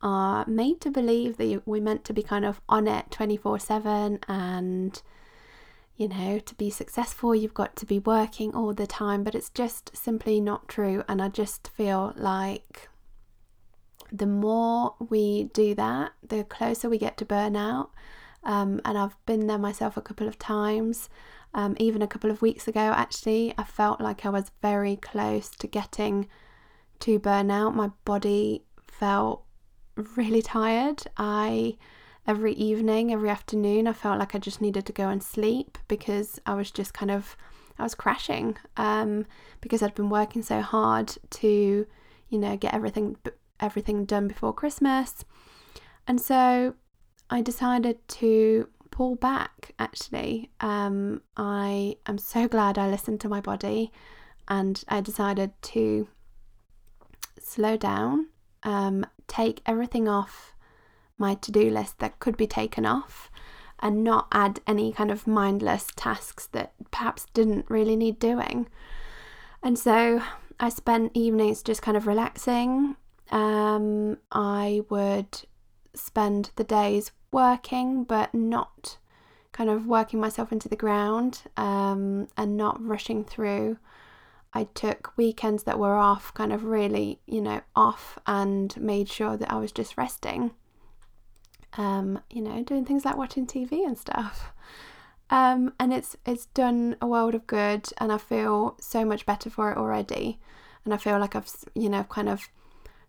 are 0.00 0.46
made 0.46 0.80
to 0.80 0.90
believe 0.90 1.36
that 1.36 1.62
we're 1.66 1.82
meant 1.82 2.06
to 2.06 2.14
be 2.14 2.22
kind 2.22 2.46
of 2.46 2.62
on 2.66 2.88
it 2.88 3.10
24 3.10 3.58
7 3.58 4.18
and 4.26 5.02
you 5.96 6.08
know 6.08 6.40
to 6.40 6.56
be 6.56 6.70
successful 6.70 7.36
you've 7.36 7.54
got 7.54 7.76
to 7.76 7.86
be 7.86 8.00
working 8.00 8.52
all 8.52 8.74
the 8.74 8.86
time 8.86 9.22
but 9.22 9.36
it's 9.36 9.50
just 9.50 9.96
simply 9.96 10.40
not 10.40 10.66
true 10.66 11.04
and 11.06 11.22
i 11.22 11.28
just 11.28 11.68
feel 11.68 12.12
like 12.16 12.88
the 14.12 14.26
more 14.26 14.94
we 15.08 15.44
do 15.54 15.74
that 15.74 16.12
the 16.26 16.44
closer 16.44 16.88
we 16.88 16.98
get 16.98 17.16
to 17.18 17.24
burnout. 17.24 17.88
Um, 18.44 18.80
and 18.84 18.98
i've 18.98 19.16
been 19.24 19.46
there 19.46 19.58
myself 19.58 19.96
a 19.96 20.02
couple 20.02 20.28
of 20.28 20.38
times. 20.38 21.08
Um, 21.54 21.76
even 21.78 22.00
a 22.00 22.06
couple 22.06 22.30
of 22.30 22.40
weeks 22.40 22.66
ago 22.66 22.80
actually 22.80 23.52
i 23.58 23.64
felt 23.64 24.00
like 24.00 24.24
i 24.24 24.30
was 24.30 24.50
very 24.62 24.96
close 24.96 25.50
to 25.50 25.66
getting 25.66 26.26
to 27.02 27.18
burnout. 27.18 27.74
My 27.74 27.90
body 28.04 28.62
felt 28.80 29.42
really 30.16 30.40
tired. 30.40 31.02
I 31.16 31.76
every 32.26 32.52
evening, 32.52 33.12
every 33.12 33.28
afternoon, 33.28 33.88
I 33.88 33.92
felt 33.92 34.20
like 34.20 34.34
I 34.34 34.38
just 34.38 34.60
needed 34.60 34.86
to 34.86 34.92
go 34.92 35.08
and 35.08 35.22
sleep 35.22 35.78
because 35.88 36.40
I 36.46 36.54
was 36.54 36.70
just 36.70 36.94
kind 36.94 37.10
of 37.10 37.36
I 37.78 37.82
was 37.82 37.96
crashing 37.96 38.56
um, 38.76 39.26
because 39.60 39.82
I'd 39.82 39.96
been 39.96 40.10
working 40.10 40.42
so 40.42 40.60
hard 40.60 41.14
to, 41.30 41.86
you 42.28 42.38
know, 42.38 42.56
get 42.56 42.72
everything 42.72 43.16
everything 43.60 44.04
done 44.04 44.28
before 44.28 44.52
Christmas, 44.52 45.24
and 46.06 46.20
so 46.20 46.74
I 47.30 47.42
decided 47.42 48.06
to 48.08 48.68
pull 48.90 49.16
back. 49.16 49.74
Actually, 49.78 50.50
um, 50.60 51.22
I 51.36 51.96
am 52.06 52.18
so 52.18 52.48
glad 52.54 52.78
I 52.78 52.88
listened 52.88 53.20
to 53.22 53.28
my 53.28 53.40
body, 53.40 53.92
and 54.48 54.82
I 54.88 55.00
decided 55.00 55.52
to 55.62 56.08
slow 57.40 57.76
down 57.76 58.26
um, 58.62 59.06
take 59.26 59.60
everything 59.66 60.08
off 60.08 60.54
my 61.18 61.34
to 61.36 61.52
do 61.52 61.70
list 61.70 61.98
that 61.98 62.18
could 62.18 62.36
be 62.36 62.46
taken 62.46 62.86
off 62.86 63.30
and 63.80 64.04
not 64.04 64.28
add 64.32 64.60
any 64.66 64.92
kind 64.92 65.10
of 65.10 65.26
mindless 65.26 65.88
tasks 65.96 66.46
that 66.52 66.72
perhaps 66.90 67.26
didn't 67.34 67.68
really 67.68 67.96
need 67.96 68.18
doing. 68.18 68.68
And 69.62 69.78
so 69.78 70.22
I 70.60 70.68
spent 70.68 71.12
evenings 71.14 71.62
just 71.62 71.82
kind 71.82 71.96
of 71.96 72.06
relaxing. 72.06 72.96
Um, 73.30 74.18
I 74.30 74.82
would 74.90 75.42
spend 75.94 76.50
the 76.56 76.64
days 76.64 77.12
working, 77.30 78.04
but 78.04 78.34
not 78.34 78.98
kind 79.52 79.68
of 79.70 79.86
working 79.86 80.20
myself 80.20 80.52
into 80.52 80.68
the 80.68 80.76
ground 80.76 81.42
um, 81.56 82.28
and 82.36 82.56
not 82.56 82.82
rushing 82.82 83.24
through 83.24 83.78
I 84.54 84.64
took 84.64 85.16
weekends 85.16 85.62
that 85.62 85.78
were 85.78 85.96
off, 85.96 86.34
kind 86.34 86.52
of 86.52 86.64
really, 86.64 87.20
you 87.26 87.40
know, 87.40 87.62
off 87.74 88.18
and 88.26 88.76
made 88.76 89.08
sure 89.08 89.36
that 89.36 89.50
I 89.50 89.58
was 89.58 89.72
just 89.72 89.96
resting. 89.96 90.52
Um, 91.78 92.20
you 92.28 92.42
know, 92.42 92.62
doing 92.62 92.84
things 92.84 93.04
like 93.04 93.16
watching 93.16 93.46
TV 93.46 93.86
and 93.86 93.96
stuff. 93.96 94.52
Um, 95.30 95.72
and 95.80 95.94
it's 95.94 96.14
it's 96.26 96.46
done 96.46 96.96
a 97.00 97.06
world 97.06 97.34
of 97.34 97.46
good 97.46 97.88
and 97.96 98.12
I 98.12 98.18
feel 98.18 98.76
so 98.78 99.06
much 99.06 99.24
better 99.24 99.48
for 99.48 99.70
it 99.70 99.78
already. 99.78 100.38
And 100.84 100.92
I 100.92 100.98
feel 100.98 101.18
like 101.18 101.34
I've, 101.34 101.50
you 101.74 101.88
know, 101.88 102.04
kind 102.04 102.28
of 102.28 102.50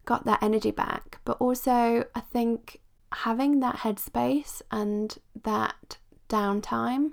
got 0.06 0.26
that 0.26 0.44
energy 0.44 0.72
back. 0.72 1.20
But 1.26 1.38
also 1.40 2.06
I 2.16 2.20
think 2.20 2.82
having 3.12 3.60
that 3.60 3.78
headspace 3.78 4.62
and 4.72 5.18
that 5.44 5.98
downtime 6.30 7.12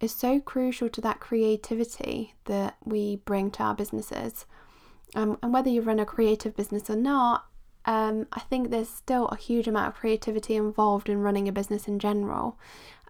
is 0.00 0.14
so 0.14 0.40
crucial 0.40 0.88
to 0.88 1.00
that 1.00 1.20
creativity 1.20 2.34
that 2.44 2.76
we 2.84 3.16
bring 3.16 3.50
to 3.52 3.62
our 3.62 3.74
businesses. 3.74 4.46
Um, 5.14 5.38
and 5.42 5.52
whether 5.52 5.70
you 5.70 5.80
run 5.80 6.00
a 6.00 6.06
creative 6.06 6.56
business 6.56 6.90
or 6.90 6.96
not, 6.96 7.46
um, 7.86 8.26
I 8.32 8.40
think 8.40 8.70
there's 8.70 8.88
still 8.88 9.26
a 9.28 9.36
huge 9.36 9.68
amount 9.68 9.88
of 9.88 9.94
creativity 9.94 10.56
involved 10.56 11.08
in 11.08 11.18
running 11.18 11.48
a 11.48 11.52
business 11.52 11.86
in 11.86 11.98
general. 11.98 12.58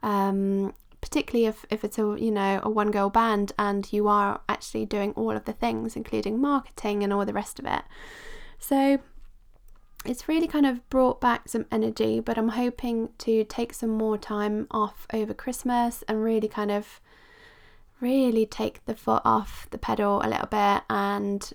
Um, 0.02 0.74
particularly 1.00 1.44
if, 1.44 1.66
if 1.68 1.84
it's 1.84 1.98
a 1.98 2.16
you 2.18 2.30
know 2.30 2.60
a 2.62 2.70
one 2.70 2.90
girl 2.90 3.10
band 3.10 3.52
and 3.58 3.92
you 3.92 4.08
are 4.08 4.40
actually 4.48 4.86
doing 4.86 5.12
all 5.12 5.32
of 5.32 5.44
the 5.44 5.52
things 5.52 5.96
including 5.96 6.40
marketing 6.40 7.04
and 7.04 7.12
all 7.12 7.26
the 7.26 7.32
rest 7.34 7.58
of 7.58 7.66
it 7.66 7.82
so 8.66 8.98
it's 10.06 10.26
really 10.26 10.46
kind 10.46 10.64
of 10.64 10.88
brought 10.88 11.20
back 11.20 11.48
some 11.48 11.66
energy, 11.70 12.18
but 12.18 12.38
I'm 12.38 12.48
hoping 12.48 13.10
to 13.18 13.44
take 13.44 13.74
some 13.74 13.90
more 13.90 14.16
time 14.16 14.66
off 14.70 15.06
over 15.12 15.34
Christmas 15.34 16.02
and 16.08 16.24
really 16.24 16.48
kind 16.48 16.70
of 16.70 16.98
really 18.00 18.46
take 18.46 18.82
the 18.86 18.94
foot 18.94 19.20
off 19.22 19.66
the 19.70 19.76
pedal 19.76 20.22
a 20.24 20.28
little 20.28 20.46
bit 20.46 20.82
and 20.88 21.52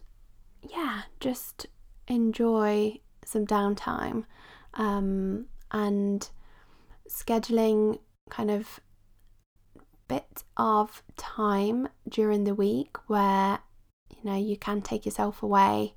yeah, 0.61 1.03
just 1.19 1.65
enjoy 2.07 2.99
some 3.25 3.47
downtime 3.47 4.25
um, 4.75 5.47
and 5.71 6.29
scheduling 7.07 7.97
kind 8.29 8.51
of 8.51 8.79
bit 10.07 10.43
of 10.57 11.01
time 11.17 11.87
during 12.07 12.43
the 12.43 12.53
week 12.53 12.97
where 13.07 13.59
you 14.15 14.29
know 14.29 14.37
you 14.37 14.57
can 14.57 14.81
take 14.81 15.05
yourself 15.05 15.41
away 15.41 15.95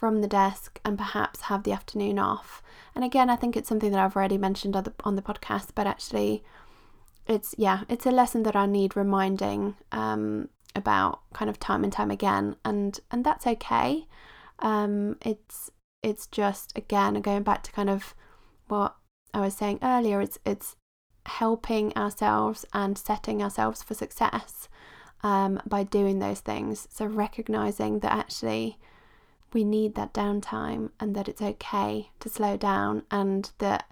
from 0.00 0.22
the 0.22 0.26
desk 0.26 0.80
and 0.82 0.96
perhaps 0.96 1.42
have 1.42 1.62
the 1.62 1.72
afternoon 1.72 2.18
off. 2.18 2.62
And 2.94 3.04
again, 3.04 3.28
I 3.28 3.36
think 3.36 3.54
it's 3.54 3.68
something 3.68 3.90
that 3.90 4.00
I've 4.00 4.16
already 4.16 4.38
mentioned 4.38 4.74
on 4.74 4.84
the, 4.84 4.94
on 5.04 5.14
the 5.14 5.20
podcast, 5.20 5.72
but 5.74 5.86
actually, 5.86 6.42
it's 7.26 7.54
yeah, 7.58 7.82
it's 7.86 8.06
a 8.06 8.10
lesson 8.10 8.42
that 8.44 8.56
I 8.56 8.64
need 8.64 8.96
reminding 8.96 9.76
um, 9.92 10.48
about 10.74 11.20
kind 11.34 11.50
of 11.50 11.60
time 11.60 11.84
and 11.84 11.92
time 11.92 12.10
again, 12.10 12.56
and 12.64 12.98
and 13.10 13.26
that's 13.26 13.46
okay. 13.46 14.06
Um, 14.60 15.18
it's 15.20 15.70
it's 16.02 16.26
just 16.28 16.72
again 16.74 17.20
going 17.20 17.42
back 17.42 17.62
to 17.64 17.72
kind 17.72 17.90
of 17.90 18.14
what 18.68 18.96
I 19.34 19.40
was 19.40 19.54
saying 19.54 19.80
earlier. 19.82 20.22
It's 20.22 20.38
it's 20.46 20.76
helping 21.26 21.94
ourselves 21.94 22.64
and 22.72 22.96
setting 22.96 23.42
ourselves 23.42 23.82
for 23.82 23.92
success 23.92 24.66
um, 25.22 25.60
by 25.66 25.82
doing 25.82 26.20
those 26.20 26.40
things. 26.40 26.88
So 26.90 27.04
recognizing 27.04 27.98
that 27.98 28.12
actually 28.12 28.78
we 29.52 29.64
need 29.64 29.94
that 29.94 30.12
downtime 30.12 30.90
and 30.98 31.14
that 31.14 31.28
it's 31.28 31.42
okay 31.42 32.10
to 32.20 32.28
slow 32.28 32.56
down 32.56 33.02
and 33.10 33.50
that 33.58 33.90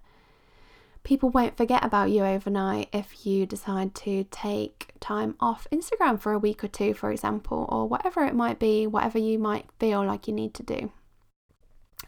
people 1.04 1.30
won't 1.30 1.56
forget 1.56 1.84
about 1.84 2.10
you 2.10 2.24
overnight 2.24 2.88
if 2.92 3.24
you 3.24 3.46
decide 3.46 3.94
to 3.94 4.24
take 4.30 4.92
time 5.00 5.34
off 5.40 5.66
Instagram 5.72 6.20
for 6.20 6.32
a 6.32 6.38
week 6.38 6.62
or 6.62 6.68
two, 6.68 6.92
for 6.92 7.10
example, 7.10 7.66
or 7.70 7.88
whatever 7.88 8.24
it 8.24 8.34
might 8.34 8.58
be, 8.58 8.86
whatever 8.86 9.18
you 9.18 9.38
might 9.38 9.66
feel 9.78 10.04
like 10.04 10.28
you 10.28 10.34
need 10.34 10.54
to 10.54 10.62
do. 10.62 10.92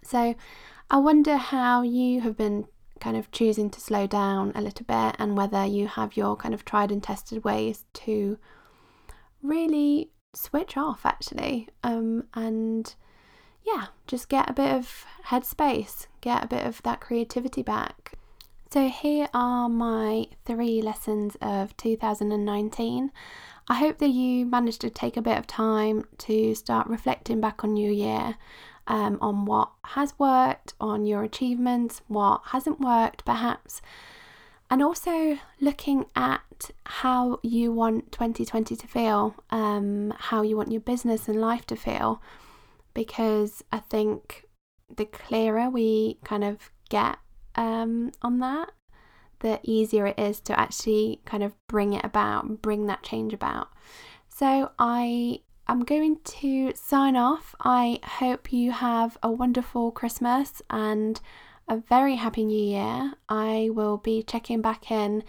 So, 0.02 0.34
I 0.90 0.96
wonder 0.98 1.36
how 1.36 1.82
you 1.82 2.20
have 2.20 2.36
been 2.36 2.66
kind 3.00 3.16
of 3.16 3.30
choosing 3.30 3.70
to 3.70 3.80
slow 3.80 4.06
down 4.06 4.52
a 4.54 4.60
little 4.60 4.84
bit 4.84 5.16
and 5.18 5.36
whether 5.36 5.64
you 5.64 5.86
have 5.86 6.16
your 6.16 6.36
kind 6.36 6.52
of 6.52 6.64
tried 6.64 6.92
and 6.92 7.02
tested 7.02 7.44
ways 7.44 7.84
to 7.94 8.38
really 9.42 10.10
switch 10.34 10.76
off 10.76 11.06
actually 11.06 11.68
um, 11.82 12.24
and 12.34 12.94
yeah, 13.64 13.86
just 14.06 14.28
get 14.28 14.48
a 14.48 14.52
bit 14.52 14.72
of 14.72 15.04
headspace, 15.26 16.06
get 16.20 16.44
a 16.44 16.48
bit 16.48 16.64
of 16.66 16.82
that 16.82 17.00
creativity 17.00 17.62
back. 17.62 18.12
So, 18.70 18.88
here 18.88 19.28
are 19.34 19.68
my 19.68 20.26
three 20.44 20.80
lessons 20.80 21.36
of 21.40 21.76
2019. 21.76 23.10
I 23.68 23.74
hope 23.74 23.98
that 23.98 24.08
you 24.08 24.46
managed 24.46 24.80
to 24.82 24.90
take 24.90 25.16
a 25.16 25.22
bit 25.22 25.38
of 25.38 25.46
time 25.46 26.04
to 26.18 26.54
start 26.54 26.86
reflecting 26.86 27.40
back 27.40 27.64
on 27.64 27.76
your 27.76 27.92
year, 27.92 28.36
um, 28.86 29.18
on 29.20 29.44
what 29.44 29.70
has 29.84 30.18
worked, 30.18 30.74
on 30.80 31.04
your 31.04 31.22
achievements, 31.22 32.02
what 32.08 32.42
hasn't 32.46 32.80
worked, 32.80 33.24
perhaps, 33.24 33.82
and 34.70 34.82
also 34.82 35.38
looking 35.60 36.06
at 36.14 36.70
how 36.84 37.40
you 37.42 37.72
want 37.72 38.12
2020 38.12 38.76
to 38.76 38.86
feel, 38.86 39.34
um, 39.50 40.14
how 40.16 40.42
you 40.42 40.56
want 40.56 40.70
your 40.70 40.80
business 40.80 41.28
and 41.28 41.40
life 41.40 41.66
to 41.66 41.76
feel 41.76 42.20
because 42.94 43.62
I 43.72 43.78
think 43.78 44.46
the 44.94 45.04
clearer 45.06 45.70
we 45.70 46.18
kind 46.24 46.44
of 46.44 46.70
get 46.88 47.18
um, 47.54 48.12
on 48.22 48.38
that, 48.40 48.70
the 49.40 49.60
easier 49.62 50.06
it 50.06 50.18
is 50.18 50.40
to 50.40 50.58
actually 50.58 51.20
kind 51.24 51.42
of 51.42 51.54
bring 51.68 51.92
it 51.92 52.04
about, 52.04 52.62
bring 52.62 52.86
that 52.86 53.02
change 53.02 53.32
about. 53.32 53.68
So 54.28 54.72
I 54.78 55.40
am 55.68 55.84
going 55.84 56.18
to 56.24 56.72
sign 56.74 57.16
off. 57.16 57.54
I 57.60 58.00
hope 58.02 58.52
you 58.52 58.72
have 58.72 59.16
a 59.22 59.30
wonderful 59.30 59.92
Christmas 59.92 60.62
and 60.68 61.20
a 61.68 61.76
very 61.76 62.16
happy 62.16 62.44
new 62.44 62.62
year. 62.62 63.14
I 63.28 63.70
will 63.72 63.96
be 63.96 64.22
checking 64.22 64.60
back 64.60 64.90
in 64.90 65.22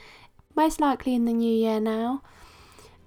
most 0.56 0.80
likely 0.82 1.14
in 1.14 1.26
the 1.26 1.34
new 1.34 1.54
year 1.54 1.80
now. 1.80 2.24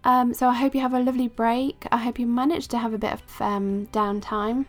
Um, 0.05 0.35
so 0.35 0.49
I 0.49 0.55
hope 0.55 0.75
you 0.75 0.81
have 0.81 0.95
a 0.95 1.01
lovely 1.01 1.29
break. 1.29 1.87
I 1.91 1.97
hope 1.97 2.19
you 2.19 2.27
manage 2.27 2.69
to 2.69 2.79
have 2.79 2.93
a 2.93 2.99
bit 2.99 3.13
of 3.13 3.23
um, 3.41 3.87
downtime. 3.93 4.67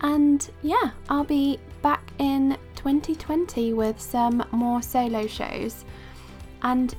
And 0.00 0.48
yeah, 0.62 0.90
I'll 1.08 1.24
be 1.24 1.58
back 1.82 2.12
in 2.18 2.56
2020 2.76 3.72
with 3.72 4.00
some 4.00 4.44
more 4.52 4.82
solo 4.82 5.26
shows. 5.26 5.84
And 6.62 6.94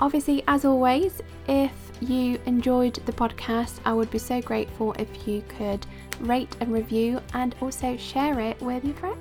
obviously, 0.00 0.42
as 0.48 0.64
always, 0.64 1.22
if 1.48 1.72
you 2.00 2.40
enjoyed 2.46 2.94
the 3.06 3.12
podcast, 3.12 3.78
I 3.84 3.92
would 3.92 4.10
be 4.10 4.18
so 4.18 4.42
grateful 4.42 4.92
if 4.98 5.26
you 5.26 5.42
could 5.56 5.86
rate 6.20 6.54
and 6.60 6.72
review 6.72 7.20
and 7.34 7.54
also 7.60 7.96
share 7.96 8.40
it 8.40 8.60
with 8.60 8.84
your 8.84 8.94
friends. 8.94 9.18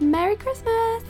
Merry 0.00 0.36
Christmas! 0.36 1.02